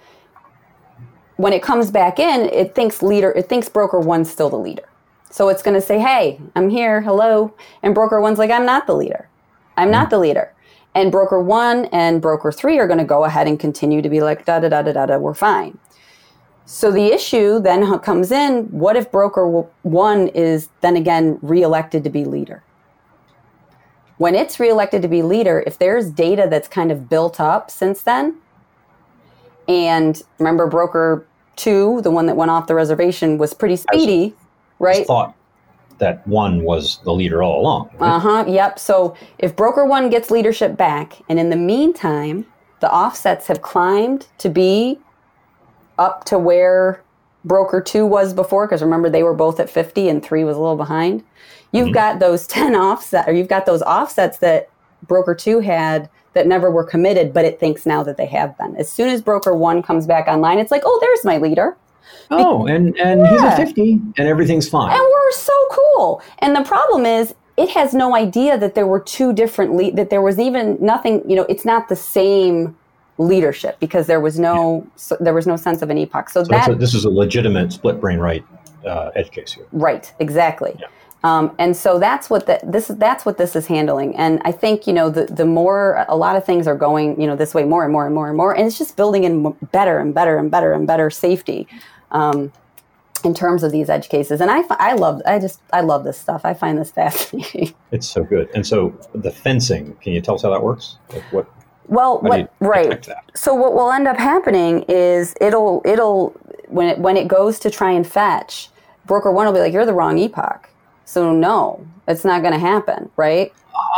[1.42, 4.88] when it comes back in, it thinks leader, it thinks broker one's still the leader.
[5.28, 7.00] So it's going to say, "Hey, I'm here.
[7.00, 7.52] Hello."
[7.82, 9.28] And broker one's like, "I'm not the leader.
[9.76, 10.52] I'm not the leader."
[10.94, 14.20] And broker one and broker three are going to go ahead and continue to be
[14.20, 15.18] like, "Da da da da da da.
[15.18, 15.78] We're fine."
[16.64, 22.10] So the issue then comes in: What if broker one is then again reelected to
[22.10, 22.62] be leader?
[24.16, 28.02] When it's reelected to be leader, if there's data that's kind of built up since
[28.02, 28.36] then,
[29.66, 34.34] and remember broker two, the one that went off the reservation, was pretty speedy,
[34.78, 35.06] right?
[35.06, 35.34] thought
[35.98, 37.90] that one was the leader all along.
[37.98, 38.16] right?
[38.16, 38.44] Uh huh.
[38.48, 38.78] Yep.
[38.78, 42.46] So if broker one gets leadership back, and in the meantime,
[42.80, 44.98] the offsets have climbed to be
[45.98, 47.02] up to where
[47.44, 50.60] broker two was before, because remember they were both at 50 and three was a
[50.60, 51.22] little behind.
[51.70, 54.68] You've got those 10 offset, or you've got those offsets that
[55.06, 58.74] broker two had that never were committed, but it thinks now that they have been.
[58.76, 61.76] As soon as broker one comes back online, it's like, oh, there's my leader.
[62.30, 64.92] oh, and and he's a fifty, and everything's fine.
[64.92, 66.22] and we're so cool.
[66.38, 70.08] And the problem is, it has no idea that there were two different le- that
[70.10, 71.22] there was even nothing.
[71.28, 72.76] You know, it's not the same
[73.18, 76.30] leadership because there was no so there was no sense of an epoch.
[76.30, 78.42] So, So that a, this is a legitimate split brain right
[78.86, 79.66] uh, edge case here.
[79.72, 80.74] right exactly.
[80.80, 80.86] Yeah.
[81.24, 82.96] Um, and so that's what the, this is.
[82.96, 84.16] That's what this is handling.
[84.16, 87.26] And I think you know the the more a lot of things are going you
[87.26, 89.52] know this way more and more and more and more, and it's just building in
[89.70, 91.68] better and better and better and better safety.
[92.10, 92.52] Um,
[93.24, 96.18] in terms of these edge cases, and I, I love, I just, I love this
[96.18, 96.44] stuff.
[96.44, 97.72] I find this fascinating.
[97.92, 98.50] It's so good.
[98.52, 100.96] And so the fencing, can you tell us how that works?
[101.12, 101.46] Like what?
[101.86, 103.08] Well, How do you what right?
[103.34, 106.30] So what will end up happening is it'll it'll
[106.68, 108.70] when it when it goes to try and fetch,
[109.04, 110.68] broker one will be like, "You're the wrong epoch."
[111.12, 113.52] So no, it's not going to happen, right?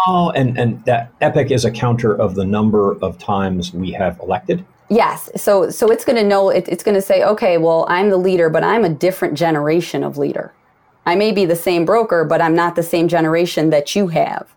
[0.05, 4.18] Oh, and and that epoch is a counter of the number of times we have
[4.18, 4.64] elected.
[4.90, 5.31] Yes.
[5.37, 8.16] So so it's going to know it, it's going to say, "Okay, well, I'm the
[8.16, 10.53] leader, but I'm a different generation of leader.
[11.07, 14.53] I may be the same broker, but I'm not the same generation that you have."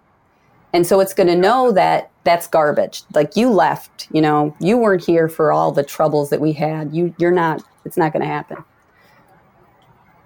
[0.74, 3.04] And so it's going to know that that's garbage.
[3.14, 6.92] Like you left, you know, you weren't here for all the troubles that we had.
[6.92, 8.64] You you're not it's not going to happen.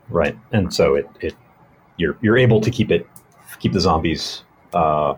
[0.08, 0.38] Right.
[0.54, 1.36] And so it, it
[1.98, 3.08] you're you're able to keep it
[3.60, 5.16] keep the zombies uh,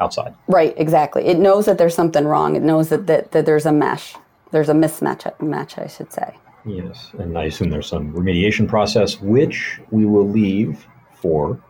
[0.00, 0.34] outside.
[0.48, 1.24] Right, exactly.
[1.24, 2.56] It knows that there's something wrong.
[2.56, 4.14] It knows that, that, that there's a mesh.
[4.50, 6.36] There's a mismatch, match, I should say.
[6.66, 7.12] Yes.
[7.18, 11.60] And I assume there's some remediation process, which we will leave for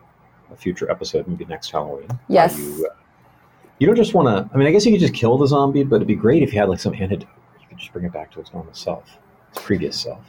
[0.51, 2.07] a future episode, maybe next Halloween.
[2.27, 2.57] Yes.
[2.57, 2.95] You, uh,
[3.79, 4.53] you don't just want to.
[4.53, 6.53] I mean, I guess you could just kill the zombie, but it'd be great if
[6.53, 7.27] you had like some antidote.
[7.59, 9.17] You could just bring it back to its normal self,
[9.51, 10.23] its previous self.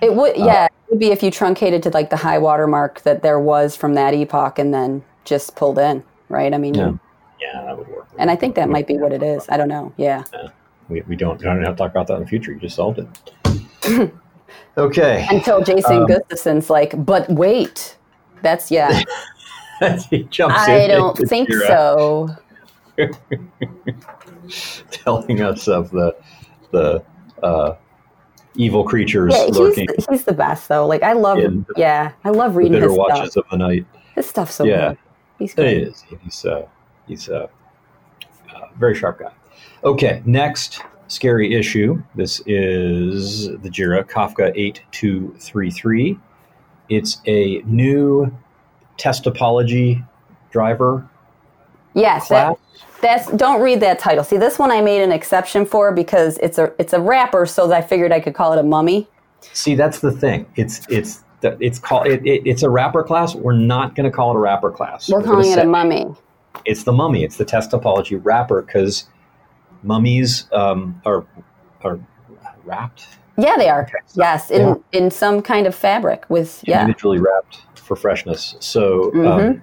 [0.00, 2.66] It would, Uh, yeah, it would be if you truncated to like the high water
[2.66, 6.52] mark that there was from that epoch, and then just pulled in, right?
[6.52, 6.92] I mean, Yeah.
[7.40, 8.08] Yeah, that would work.
[8.18, 9.46] and I think that might be what it is.
[9.50, 9.92] I don't know.
[9.96, 10.24] Yeah.
[10.88, 11.38] We, we don't.
[11.38, 12.52] We don't have to talk about that in the future.
[12.52, 14.12] You just solved it.
[14.78, 15.26] okay.
[15.30, 17.96] Until Jason Um, Gustafson's like, but wait,
[18.42, 19.02] that's yeah.
[20.10, 22.28] he jumps I in don't think you're, uh, so.
[24.90, 26.16] telling us of the
[26.70, 27.02] the
[27.42, 27.74] uh,
[28.56, 30.86] evil creatures Yeah, he's lurking he's the best though.
[30.86, 33.44] Like I love, in yeah, I love reading the bitter his watches stuff.
[33.44, 33.86] of the night.
[34.14, 34.88] His stuff's so Yeah.
[34.90, 34.98] good.
[35.38, 35.66] He's It good.
[35.88, 36.04] is.
[36.22, 36.66] He's uh,
[37.06, 37.48] he's a uh,
[38.78, 39.32] very sharp guy.
[39.82, 42.02] Okay, next scary issue.
[42.14, 46.18] This is the Jira Kafka eight two three three.
[46.88, 48.32] It's a new
[48.96, 50.06] test topology
[50.50, 51.08] driver
[51.94, 52.56] Yes, class.
[52.56, 53.30] that, that's.
[53.32, 54.24] Don't read that title.
[54.24, 57.70] See, this one I made an exception for because it's a it's a wrapper, so
[57.72, 59.06] I figured I could call it a mummy.
[59.40, 60.46] See, that's the thing.
[60.56, 63.34] It's it's it's called it, it, it's a wrapper class.
[63.34, 65.10] We're not going to call it a wrapper class.
[65.10, 66.06] We're calling it say a mummy.
[66.64, 67.24] It's the mummy.
[67.24, 69.06] It's the test topology wrapper because
[69.82, 71.26] mummies um, are
[71.82, 72.00] are
[72.64, 73.82] wrapped Yeah, they are.
[73.82, 74.74] Okay, so- yes, in yeah.
[74.98, 76.80] in some kind of fabric with yeah.
[76.80, 78.56] individually wrapped for freshness.
[78.60, 79.62] So um, Mhm.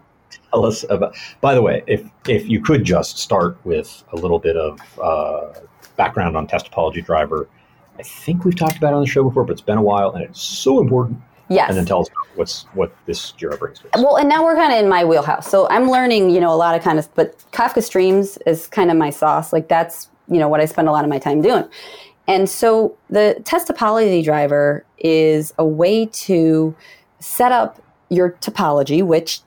[0.52, 1.16] Tell us about.
[1.42, 5.54] By the way, if if you could just start with a little bit of uh,
[5.96, 7.48] background on test topology driver.
[8.00, 10.12] I think we've talked about it on the show before, but it's been a while,
[10.12, 11.22] and it's so important.
[11.50, 11.70] Yes.
[11.70, 14.02] And then tell us what's what this Jira brings to us.
[14.02, 15.50] Well, and now we're kind of in my wheelhouse.
[15.50, 18.90] So I'm learning, you know, a lot of kind of, but Kafka Streams is kind
[18.90, 19.52] of my sauce.
[19.52, 21.66] Like that's, you know, what I spend a lot of my time doing.
[22.26, 26.74] And so the test topology driver is a way to
[27.20, 29.42] set up your topology, which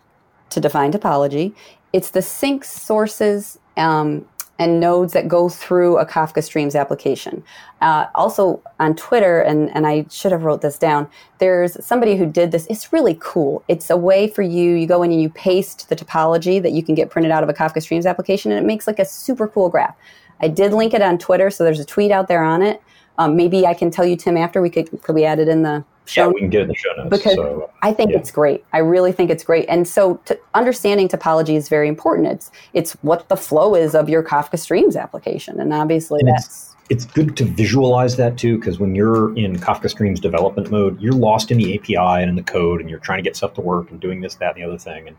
[0.55, 1.55] to define topology,
[1.93, 4.25] it's the sink sources um,
[4.59, 7.43] and nodes that go through a Kafka Streams application.
[7.81, 12.27] Uh, also on Twitter, and, and I should have wrote this down, there's somebody who
[12.27, 12.67] did this.
[12.71, 13.63] It's really cool.
[13.69, 16.83] It's a way for you, you go in and you paste the topology that you
[16.83, 19.49] can get printed out of a Kafka Streams application, and it makes like a super
[19.49, 19.97] cool graph.
[20.41, 22.83] I did link it on Twitter, so there's a tweet out there on it.
[23.19, 25.63] Um, maybe I can tell you, Tim, after we could, could we add it in
[25.63, 27.11] the show Yeah, we can get in the show notes.
[27.11, 28.19] Because- so, uh, I think Yeah.
[28.19, 28.65] it's great.
[28.73, 29.67] I really think it's great.
[29.69, 32.29] And so to, understanding topology is very important.
[32.29, 35.61] It's it's what the flow is of your Kafka Streams application.
[35.61, 39.57] And obviously And it's- that's it's good to visualize that too, because when you're in
[39.59, 42.99] Kafka Streams development mode, you're lost in the API and in the code, and you're
[42.99, 45.09] trying to get stuff to work and doing this, that, and the other thing.
[45.09, 45.17] And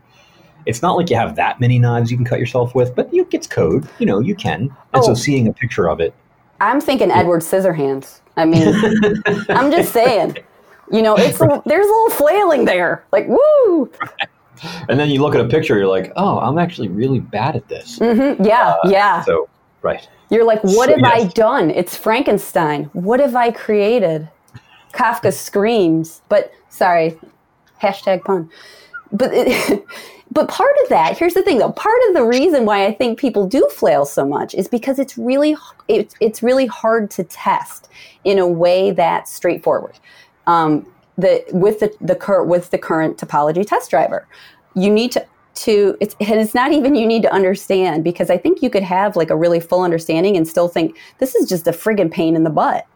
[0.64, 3.26] it's not like you have that many knives you can cut yourself with, but you
[3.32, 3.88] it's code.
[3.98, 4.70] You know, you can.
[4.94, 5.14] And so Oh.
[5.14, 6.14] seeing a picture of it,
[6.60, 8.20] I'm thinking Edward Scissorhands.
[8.36, 8.72] I mean,
[9.48, 10.36] I'm just saying.
[10.90, 13.04] You know, it's a, there's a little flailing there.
[13.12, 13.90] Like, woo!
[14.88, 17.68] and then you look at a picture, you're like, oh, I'm actually really bad at
[17.68, 17.98] this.
[17.98, 19.22] hmm Yeah, yeah.
[19.22, 19.48] So,
[19.82, 20.08] right.
[20.30, 21.70] You're like, what So, have I done?
[21.70, 22.84] It's Frankenstein.
[22.92, 24.28] What have I created?
[24.92, 26.22] Kafka screams.
[26.28, 27.18] But sorry,
[27.82, 28.50] hashtag pun.
[29.12, 29.84] But it,
[30.32, 31.72] but part of that, here's the thing though.
[31.72, 35.16] Part of the reason why I think people do flail so much is because it's
[35.16, 35.56] really
[35.88, 37.88] it's it's really hard to test
[38.24, 39.98] in a way that's straightforward.
[40.46, 40.86] Um,
[41.18, 44.26] the with the the cur- with the current topology test driver,
[44.74, 48.36] you need to to it's and it's not even you need to understand because I
[48.36, 51.66] think you could have like a really full understanding and still think this is just
[51.66, 52.86] a friggin' pain in the butt.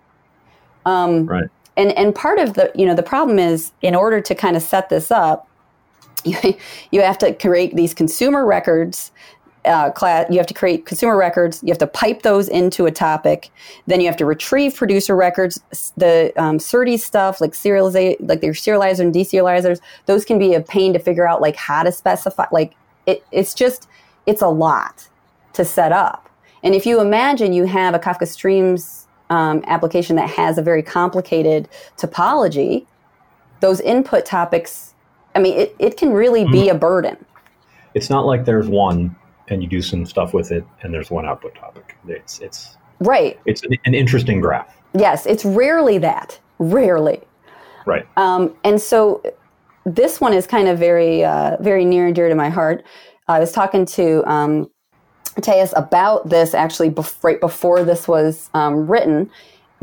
[0.87, 1.49] Um, Right.
[1.77, 4.63] And and part of the you know the problem is in order to kind of
[4.63, 5.49] set this up,
[6.25, 6.37] you
[6.91, 9.13] you have to create these consumer records.
[9.67, 11.63] Uh, class, you have to create consumer records.
[11.63, 13.51] You have to pipe those into a topic.
[13.87, 15.61] Then you have to retrieve producer records.
[15.99, 20.63] The um, SERDES stuff, like serialize, like your serializer and deserializers, those can be a
[20.63, 22.47] pain to figure out, like how to specify.
[22.51, 22.73] Like
[23.05, 23.87] it, it's just,
[24.25, 25.07] it's a lot
[25.53, 26.31] to set up.
[26.63, 30.83] And if you imagine you have a Kafka Streams um, application that has a very
[30.83, 31.69] complicated
[31.99, 32.87] topology,
[33.61, 34.95] those input topics,
[35.35, 37.23] I mean, it, it can really be a burden.
[37.93, 39.17] It's not like there's one
[39.51, 41.97] and you do some stuff with it, and there's one output topic.
[42.07, 43.39] It's it's Right.
[43.47, 44.77] it's an, an interesting graph.
[44.95, 46.39] Yes, it's rarely that.
[46.59, 47.21] Rarely.
[47.87, 48.07] Right.
[48.17, 49.23] Um, and so
[49.85, 52.85] this one is kind of very, uh, very near and dear to my heart.
[53.27, 54.71] I was talking to um,
[55.37, 59.31] Tejas about this actually bef- right before this was um, written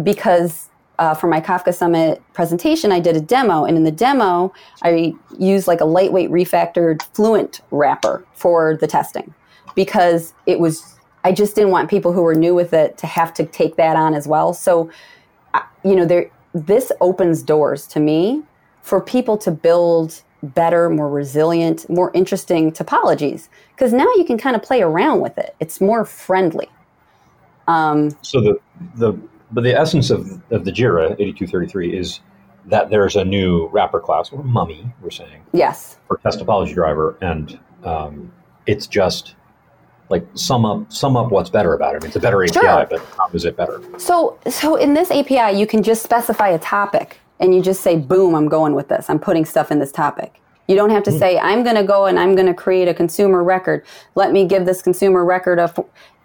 [0.03, 3.65] because uh, for my Kafka Summit presentation, I did a demo.
[3.65, 4.53] And in the demo,
[4.84, 9.34] I used like a lightweight refactored Fluent wrapper for the testing
[9.76, 13.34] because it was, I just didn't want people who were new with it to have
[13.36, 14.53] to take that on as well.
[14.53, 14.89] So,
[15.84, 18.43] you know, there, this opens doors to me
[18.82, 24.55] for people to build better, more resilient, more interesting topologies because now you can kind
[24.55, 25.55] of play around with it.
[25.59, 26.70] It's more friendly.
[27.68, 28.59] Um, so the
[28.95, 29.13] the
[29.51, 32.20] but the essence of, of the Jira 8233 is
[32.65, 37.18] that there's a new wrapper class or mummy we're saying yes for test topology driver
[37.22, 38.32] and um,
[38.65, 39.36] it's just
[40.10, 41.97] like sum up sum up what's better about it.
[41.97, 42.88] I mean, it's a better API, sure.
[42.89, 43.82] but how is it better?
[43.97, 47.97] So so in this API, you can just specify a topic and you just say,
[47.97, 49.10] boom, I'm going with this.
[49.10, 50.41] I'm putting stuff in this topic.
[50.68, 52.88] You don't have to mm say, I'm going to go and I'm going to create
[52.88, 53.86] a consumer record.
[54.15, 55.74] Let me give this consumer record a.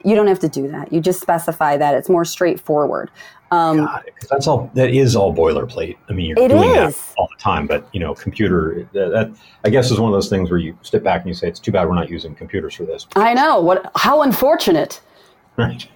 [0.05, 0.93] You don't have to do that.
[0.93, 1.95] You just specify that.
[1.95, 3.11] It's more straightforward.
[3.53, 4.71] Um, God, that's all.
[4.75, 5.97] That is all boilerplate.
[6.09, 6.97] I mean, you're doing is.
[6.97, 7.67] that all the time.
[7.67, 8.89] But you know, computer.
[8.93, 9.31] That, that,
[9.65, 11.61] I guess is one of those things where you step back and you say, "It's
[11.61, 13.61] too bad we're not using computers for this." I know.
[13.61, 13.91] What?
[13.97, 15.01] How unfortunate.
[15.59, 15.87] Right.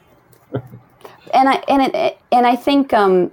[1.32, 3.32] and I and it, and I think um,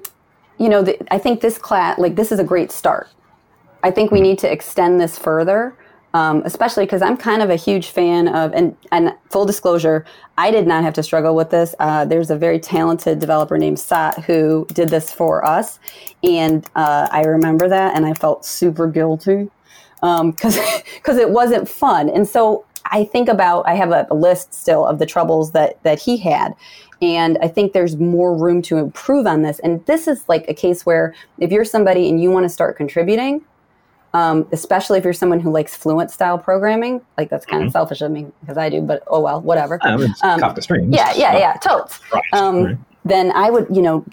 [0.57, 3.09] you know, the, I think this class, like, this is a great start.
[3.83, 4.29] I think we mm-hmm.
[4.29, 5.75] need to extend this further,
[6.13, 10.05] um, especially because I'm kind of a huge fan of, and, and full disclosure,
[10.37, 11.75] I did not have to struggle with this.
[11.79, 15.79] Uh, there's a very talented developer named Sat who did this for us.
[16.23, 19.49] And uh, I remember that and I felt super guilty
[20.01, 22.09] because um, because it wasn't fun.
[22.09, 25.81] And so I think about I have a, a, list still of the troubles that
[25.83, 26.53] that he had,
[27.01, 29.59] and I think there's more room to improve on this.
[29.59, 32.75] And this is like a case where if you're somebody and you want to start
[32.75, 33.43] contributing,
[34.13, 37.67] um, especially if you're someone who likes fluent style programming, like that's kind mm-hmm.
[37.67, 39.79] of selfish of me because I do, but oh well, whatever.
[39.81, 40.95] Um, um, Kafka streams.
[40.95, 41.99] Yeah, yeah, yeah, totes.
[42.11, 42.23] Right.
[42.33, 42.77] Um, right.
[43.05, 44.05] Then I would, you know,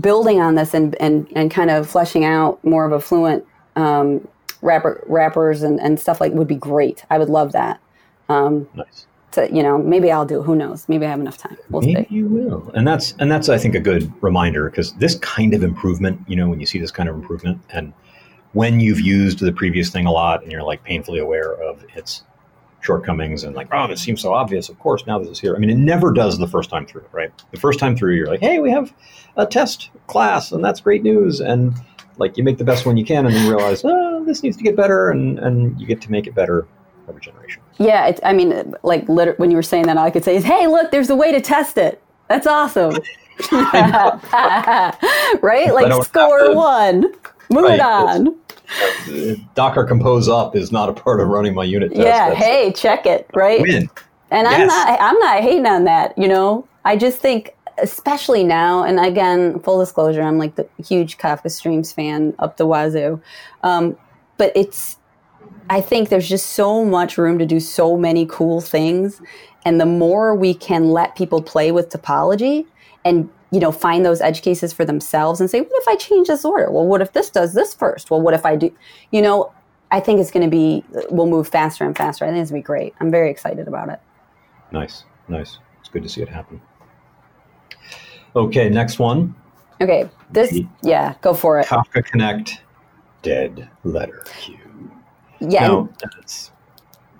[0.00, 3.44] building on this and, and, and kind of fleshing out more of a fluent
[3.76, 4.26] um,
[4.60, 7.04] wrapper, wrappers and, and stuff like would be great.
[7.10, 7.80] I would love that.
[8.28, 9.06] Um, nice.
[9.32, 10.42] To, you know, maybe I'll do.
[10.42, 10.86] Who knows?
[10.90, 11.56] Maybe I have enough time.
[11.70, 12.14] We'll maybe see.
[12.16, 15.62] you will, and that's and that's I think a good reminder because this kind of
[15.62, 17.94] improvement, you know, when you see this kind of improvement, and
[18.52, 22.22] when you've used the previous thing a lot, and you're like painfully aware of its
[22.80, 24.68] shortcomings, and like, oh, this seems so obvious.
[24.68, 25.54] Of course, now this is here.
[25.54, 27.32] I mean, it never does the first time through, right?
[27.50, 28.92] The first time through, you're like, hey, we have
[29.36, 31.74] a test class, and that's great news, and
[32.18, 34.56] like you make the best one you can and then you realize oh this needs
[34.56, 36.66] to get better and and you get to make it better
[37.08, 37.62] every generation.
[37.78, 40.36] Yeah it, i mean like liter- when you were saying that all i could say
[40.36, 42.02] is hey look there's a way to test it.
[42.28, 42.92] That's awesome.
[45.42, 45.74] Right?
[45.74, 47.12] Like score one
[47.52, 47.80] move right.
[47.80, 48.36] on
[49.54, 52.72] docker compose up is not a part of running my unit test yeah That's hey
[52.72, 53.90] check it right win.
[54.30, 54.60] and yes.
[54.60, 59.00] i'm not i'm not hating on that you know i just think especially now, and
[59.00, 63.20] again, full disclosure, I'm like the huge Kafka Streams fan up the wazoo.
[63.62, 63.96] Um,
[64.36, 64.98] but it's,
[65.70, 69.20] I think there's just so much room to do so many cool things.
[69.64, 72.66] And the more we can let people play with topology
[73.04, 76.26] and you know find those edge cases for themselves and say, what if I change
[76.26, 76.70] this order?
[76.70, 78.10] Well, what if this does this first?
[78.10, 78.74] Well, what if I do?
[79.12, 79.52] You know,
[79.92, 82.24] I think it's going to be we'll move faster and faster.
[82.24, 82.94] I think it's going to be great.
[82.98, 84.00] I'm very excited about it.
[84.72, 85.58] Nice, nice.
[85.80, 86.60] It's good to see it happen.
[88.34, 89.34] Okay, next one.
[89.80, 91.66] Okay, this, yeah, go for it.
[91.66, 92.62] Kafka Connect,
[93.20, 94.90] dead letter queue.
[95.40, 95.66] Yeah.
[95.66, 95.88] No,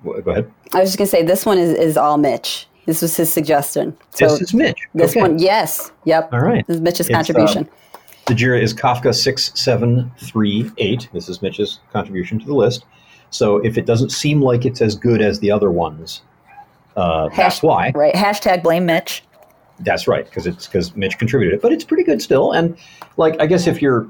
[0.03, 0.51] go ahead.
[0.73, 2.67] I was just going to say, this one is, is all Mitch.
[2.85, 3.95] This was his suggestion.
[4.11, 4.77] So this is Mitch.
[4.93, 5.21] This okay.
[5.21, 5.91] one, yes.
[6.05, 6.33] Yep.
[6.33, 6.65] All right.
[6.67, 7.63] This is Mitch's it's, contribution.
[7.63, 11.09] Uh, the JIRA is Kafka 6738.
[11.13, 12.85] This is Mitch's contribution to the list.
[13.29, 16.21] So if it doesn't seem like it's as good as the other ones,
[16.95, 17.91] uh, Hasht- that's why.
[17.95, 18.13] Right.
[18.13, 19.23] Hashtag blame Mitch.
[19.79, 22.51] That's right, because it's because Mitch contributed it, but it's pretty good still.
[22.51, 22.77] And
[23.17, 24.07] like, I guess if you're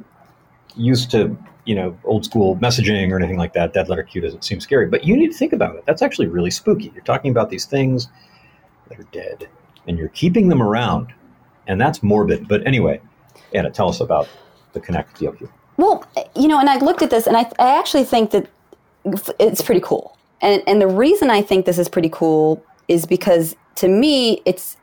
[0.76, 4.44] used to you know old school messaging or anything like that, dead letter queue doesn't
[4.44, 4.88] seem scary.
[4.88, 5.86] But you need to think about it.
[5.86, 6.92] That's actually really spooky.
[6.94, 8.10] You're talking about these things
[8.94, 9.48] that are dead,
[9.88, 11.14] and you're keeping them around,
[11.68, 12.48] and that's morbid.
[12.48, 13.02] But anyway,
[13.54, 14.28] Anna, tell us about
[14.74, 15.50] the Connect DLQ.
[15.78, 18.48] Well, you know, and I looked at this, and I, I actually think that
[19.40, 20.18] it's pretty cool.
[20.42, 24.78] And and the reason I think this is pretty cool is because to me, it's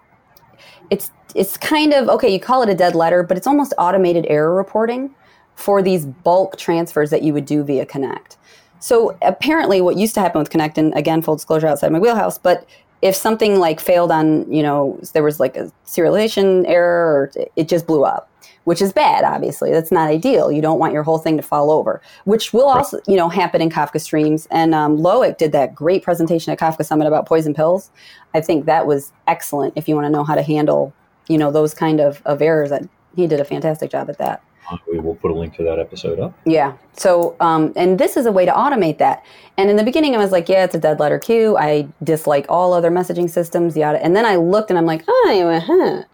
[0.91, 4.27] it's it's kind of okay you call it a dead letter but it's almost automated
[4.29, 5.15] error reporting
[5.55, 8.37] for these bulk transfers that you would do via connect
[8.81, 12.39] so apparently what used to happen with connect and again full disclosure outside my wheelhouse
[12.39, 12.67] but
[13.03, 17.68] if something like failed on you know there was like a serialization error or it
[17.68, 18.30] just blew up
[18.64, 19.72] which is bad obviously.
[19.72, 20.53] That's not ideal.
[20.53, 23.61] You don't want your whole thing to fall over which will also you know happen
[23.61, 24.46] in kafka streams.
[24.51, 27.90] And um, Loïc did that great presentation at kafka summit about poison pills.
[28.34, 30.92] I think that was excellent if you want to know how to handle
[31.28, 32.70] you know those kind of, of errors.
[32.70, 34.42] That he did a fantastic job at that
[34.91, 36.39] we will put a link to that episode up.
[36.45, 36.77] Yeah.
[36.93, 39.25] So, um, and this is a way to automate that.
[39.57, 41.57] And in the beginning, I was like, yeah, it's a dead letter queue.
[41.57, 44.03] I dislike all other messaging systems, yada.
[44.03, 46.05] And then I looked and I'm like, oh, huh.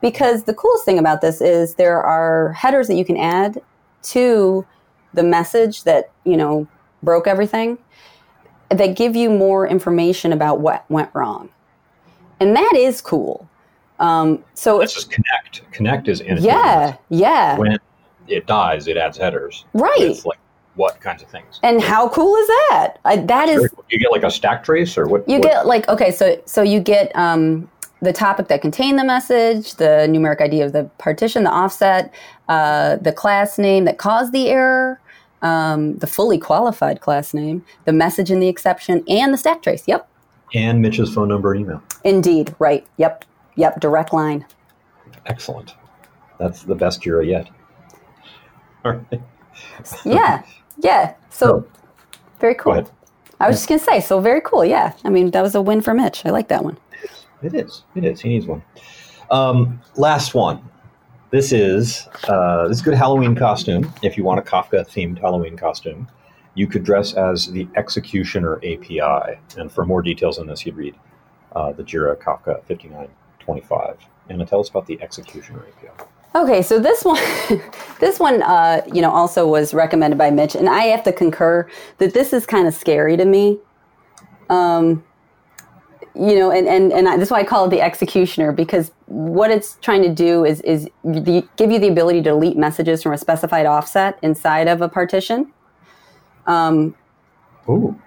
[0.00, 3.60] Because the coolest thing about this is there are headers that you can add
[4.04, 4.66] to
[5.14, 6.68] the message that, you know,
[7.02, 7.78] broke everything
[8.70, 11.48] that give you more information about what went wrong.
[12.40, 13.48] And that is cool.
[13.98, 15.70] Um, so This is connect.
[15.72, 17.78] Connect is in yeah, yeah, When
[18.28, 19.64] it dies, it adds headers.
[19.74, 20.24] right.
[20.24, 20.38] Like
[20.74, 21.58] what kinds of things?
[21.62, 22.96] And how cool is that?
[23.06, 25.26] I, that is You get like a stack trace or what?
[25.28, 27.70] you what- get like okay, so so you get um,
[28.02, 32.12] the topic that contained the message, the numeric ID of the partition, the offset,
[32.48, 35.00] uh, the class name that caused the error,
[35.40, 39.82] um, the fully qualified class name, the message in the exception, and the stack trace.
[39.86, 40.06] Yep,
[40.52, 41.82] and Mitch's phone number and email.
[42.04, 42.86] indeed, right.
[42.98, 43.24] Yep,
[43.54, 44.44] yep, direct line.
[45.24, 45.74] Excellent.
[46.38, 47.48] That's the best Jira yet.
[49.10, 49.20] Right.
[50.04, 50.42] Yeah,
[50.78, 51.14] yeah.
[51.30, 51.66] So
[52.40, 52.86] very cool.
[53.40, 54.64] I was just gonna say, so very cool.
[54.64, 56.24] Yeah, I mean that was a win for Mitch.
[56.26, 56.78] I like that one.
[57.42, 57.84] It is.
[57.94, 58.20] It is.
[58.20, 58.62] He needs one.
[59.30, 60.62] Um, last one.
[61.30, 63.92] This is uh, this is a good Halloween costume.
[64.02, 66.08] If you want a Kafka themed Halloween costume,
[66.54, 69.38] you could dress as the Executioner API.
[69.56, 70.94] And for more details on this, you'd read
[71.54, 73.98] uh, the Jira Kafka 5925.
[74.28, 76.04] Anna, tell us about the Executioner API.
[76.36, 77.18] Okay, so this one,
[77.98, 81.66] this one, uh, you know, also was recommended by Mitch, and I have to concur
[81.96, 83.58] that this is kind of scary to me.
[84.50, 85.02] Um,
[86.14, 89.50] you know, and and and I, that's why I call it the executioner because what
[89.50, 93.14] it's trying to do is is the, give you the ability to delete messages from
[93.14, 95.50] a specified offset inside of a partition.
[96.46, 96.94] Um,
[97.66, 97.98] Ooh.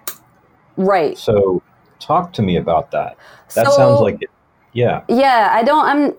[0.76, 1.18] right.
[1.18, 1.62] So,
[1.98, 3.16] talk to me about that.
[3.54, 4.30] That So- sounds like it.
[4.72, 5.02] Yeah.
[5.08, 5.84] Yeah, I don't.
[5.84, 6.14] I'm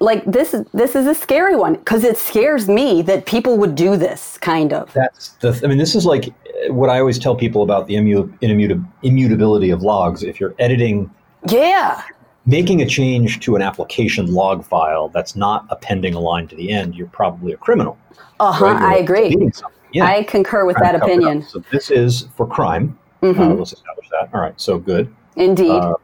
[0.00, 0.54] like this.
[0.54, 4.38] is This is a scary one because it scares me that people would do this
[4.38, 4.92] kind of.
[4.92, 5.58] That's the.
[5.64, 8.84] I mean, this is like uh, what I always tell people about the immu- immuta-
[9.02, 10.22] immutability of logs.
[10.22, 11.10] If you're editing,
[11.48, 12.02] Yeah.
[12.46, 16.70] making a change to an application log file that's not appending a line to the
[16.70, 17.96] end, you're probably a criminal.
[18.40, 18.64] Uh huh.
[18.66, 18.82] right?
[18.82, 19.50] I agree.
[19.92, 20.06] Yeah.
[20.06, 21.42] I concur with that opinion.
[21.42, 22.98] So this is for crime.
[23.20, 24.28] hmm Uh, let's establish that.
[24.34, 24.60] All right.
[24.60, 25.14] So good.
[25.36, 25.70] Indeed.
[25.70, 25.94] Uh,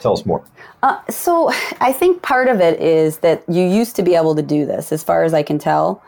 [0.00, 0.44] tell us more.
[0.82, 4.42] Uh, so I think part of it is that you used to be able to
[4.42, 6.02] do this, as far as I can tell,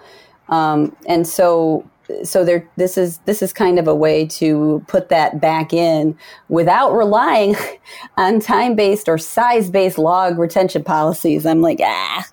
[0.48, 1.88] um, and so
[2.24, 2.68] so there.
[2.76, 6.16] This is this is kind of a way to put that back in
[6.48, 7.54] without relying
[8.16, 11.46] on time based or size based log retention policies.
[11.46, 12.26] I'm like ah.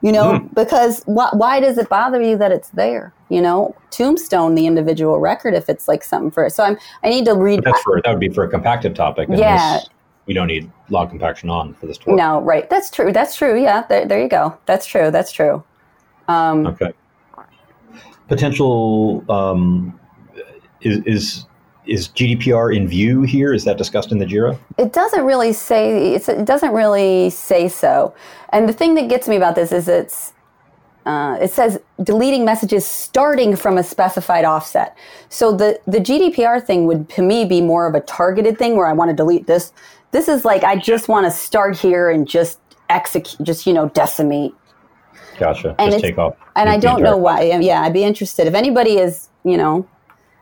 [0.00, 3.12] You know, because wh- why does it bother you that it's there?
[3.30, 6.46] You know, tombstone the individual record if it's like something for.
[6.46, 6.52] it.
[6.52, 6.78] So I'm.
[7.02, 7.64] I need to read.
[7.64, 9.28] But that's for that would be for a compacted topic.
[9.28, 9.78] Yeah.
[9.78, 9.88] this-
[10.28, 12.18] we don't need log compaction on for this to work.
[12.18, 12.68] No, right.
[12.70, 13.12] That's true.
[13.12, 13.60] That's true.
[13.60, 13.84] Yeah.
[13.88, 14.56] There, there you go.
[14.66, 15.10] That's true.
[15.10, 15.64] That's true.
[16.28, 16.92] Um, Okay.
[18.28, 19.98] Potential um,
[20.82, 21.46] is, is
[21.86, 23.54] is GDPR in view here?
[23.54, 24.58] Is that discussed in the JIRA?
[24.76, 26.12] It doesn't really say.
[26.12, 28.14] It's, it doesn't really say so.
[28.50, 30.34] And the thing that gets me about this is it's.
[31.06, 34.94] Uh, it says deleting messages starting from a specified offset.
[35.30, 38.86] So the the GDPR thing would to me be more of a targeted thing where
[38.86, 39.72] I want to delete this.
[40.10, 43.88] This is like I just want to start here and just execute, just you know
[43.90, 44.54] decimate
[45.38, 45.74] Gotcha.
[45.78, 46.34] And Just take off.
[46.56, 47.42] and I don't know why.
[47.42, 49.86] Yeah, I'd be interested if anybody is, you know,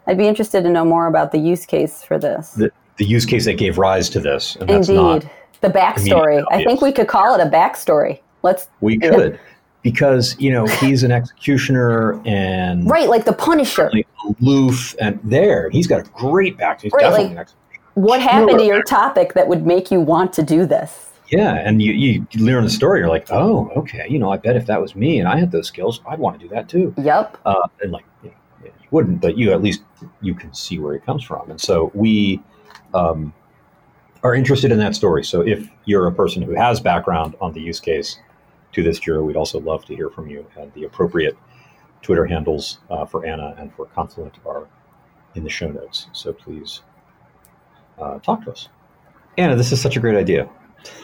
[0.06, 2.52] I'd be interested to know more about the use case for this.
[2.52, 5.26] The, the use case that gave rise to this, and that's Indeed, not.
[5.60, 6.42] the backstory.
[6.50, 8.20] I think we could call it a backstory.
[8.42, 9.38] Let's We could,
[9.82, 13.90] because you know he's an executioner and right, like the Punisher.
[14.40, 16.80] aloof, and there he's got a great back.
[16.80, 17.48] He's Right, definitely like-
[17.97, 21.12] What happened to your topic that would make you want to do this?
[21.30, 23.01] Yeah, and you, you learn the story.
[23.01, 24.07] You're like, oh, okay.
[24.07, 26.38] You know, I bet if that was me and I had those skills, I'd want
[26.38, 26.92] to do that too.
[26.99, 27.38] Yep.
[27.47, 28.34] uh, and like you, know,
[28.66, 29.82] you wouldn't, but you at least
[30.20, 32.42] you can see where it comes from, and so we
[32.92, 33.32] um,
[34.22, 35.24] are interested in that story.
[35.24, 38.18] So if you're a person who has background on the use case
[38.72, 40.47] to this Jira, we'd also love to hear from you.
[40.59, 41.36] And the appropriate
[42.03, 44.68] Twitter handles uh, for Anna and for Confluent are
[45.34, 46.09] in the show notes.
[46.12, 46.82] So please
[47.99, 48.68] uh, talk to us.
[49.38, 50.49] Anna, this is such a great idea.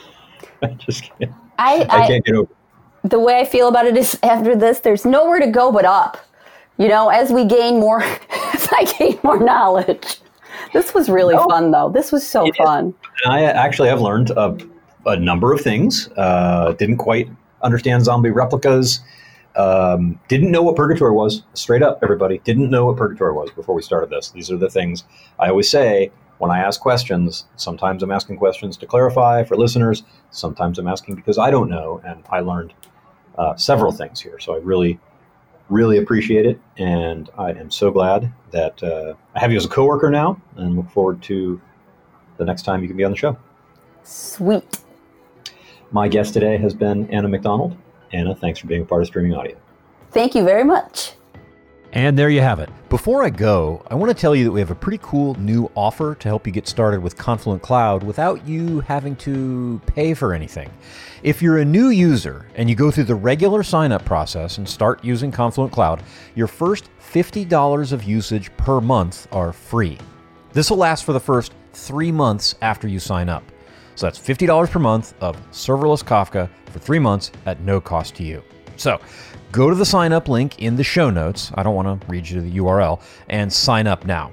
[0.62, 2.50] I just can't, I, I I can't get over.
[3.04, 3.10] it.
[3.10, 6.18] the way I feel about it is after this, there's nowhere to go but up.
[6.78, 8.02] You know, as we gain more,
[8.54, 10.18] as I gain more knowledge.
[10.72, 11.44] This was really No.
[11.48, 11.90] fun, though.
[11.90, 12.56] This was so is.
[12.56, 12.94] fun.
[13.24, 14.56] And I actually have learned a,
[15.06, 16.08] a number of things.
[16.16, 17.28] Uh, didn't quite
[17.62, 19.00] understand zombie replicas.
[19.54, 21.42] Um, didn't know what purgatory was.
[21.52, 24.30] Straight up, everybody didn't know what purgatory was before we started this.
[24.30, 25.04] These are the things
[25.38, 26.10] I always say
[26.42, 27.44] when I ask questions.
[27.54, 30.02] Sometimes I'm asking questions to clarify for listeners.
[30.32, 32.74] Sometimes I'm asking because I don't know, and I learned
[33.38, 34.40] uh, several things here.
[34.40, 34.98] So I really,
[35.68, 39.68] really appreciate it, and I am so glad that uh, I have you as a
[39.68, 41.60] coworker now, and look forward to
[42.38, 43.38] the next time you can be on the show.
[44.02, 44.80] Sweet.
[45.92, 47.76] My guest today has been Anna McDonald.
[48.12, 49.56] Anna, thanks for being a part of Streaming Audio.
[50.10, 51.12] Thank you very much.
[51.94, 52.70] And there you have it.
[52.88, 55.70] Before I go, I want to tell you that we have a pretty cool new
[55.74, 60.32] offer to help you get started with Confluent Cloud without you having to pay for
[60.32, 60.70] anything.
[61.22, 64.66] If you're a new user and you go through the regular sign up process and
[64.66, 66.02] start using Confluent Cloud,
[66.34, 69.98] your first $50 of usage per month are free.
[70.54, 73.44] This will last for the first three months after you sign up.
[73.96, 78.22] So that's $50 per month of serverless Kafka for three months at no cost to
[78.22, 78.42] you.
[78.76, 78.98] So
[79.52, 81.52] go to the sign up link in the show notes.
[81.54, 84.32] I don't want to read you the URL and sign up now.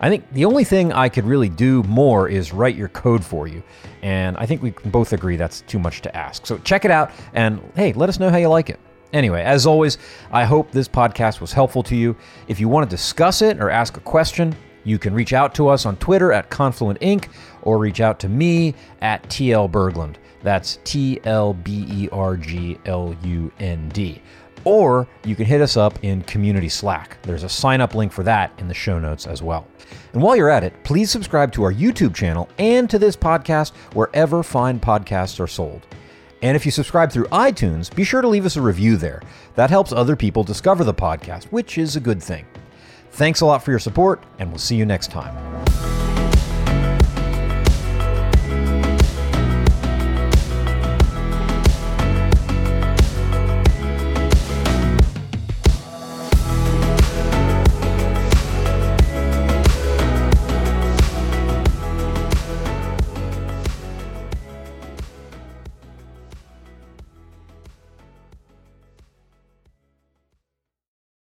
[0.00, 3.48] I think the only thing I could really do more is write your code for
[3.48, 3.62] you.
[4.02, 6.46] And I think we can both agree that's too much to ask.
[6.46, 8.78] So check it out and hey, let us know how you like it.
[9.12, 9.96] Anyway, as always,
[10.30, 12.14] I hope this podcast was helpful to you.
[12.46, 14.54] If you want to discuss it or ask a question,
[14.84, 17.28] you can reach out to us on Twitter at Confluent Inc.
[17.62, 20.16] or reach out to me at TL Berglund.
[20.42, 24.22] That's T L B E R G L U N D.
[24.68, 27.16] Or you can hit us up in Community Slack.
[27.22, 29.66] There's a sign up link for that in the show notes as well.
[30.12, 33.74] And while you're at it, please subscribe to our YouTube channel and to this podcast
[33.94, 35.86] wherever fine podcasts are sold.
[36.42, 39.22] And if you subscribe through iTunes, be sure to leave us a review there.
[39.54, 42.44] That helps other people discover the podcast, which is a good thing.
[43.12, 46.07] Thanks a lot for your support, and we'll see you next time.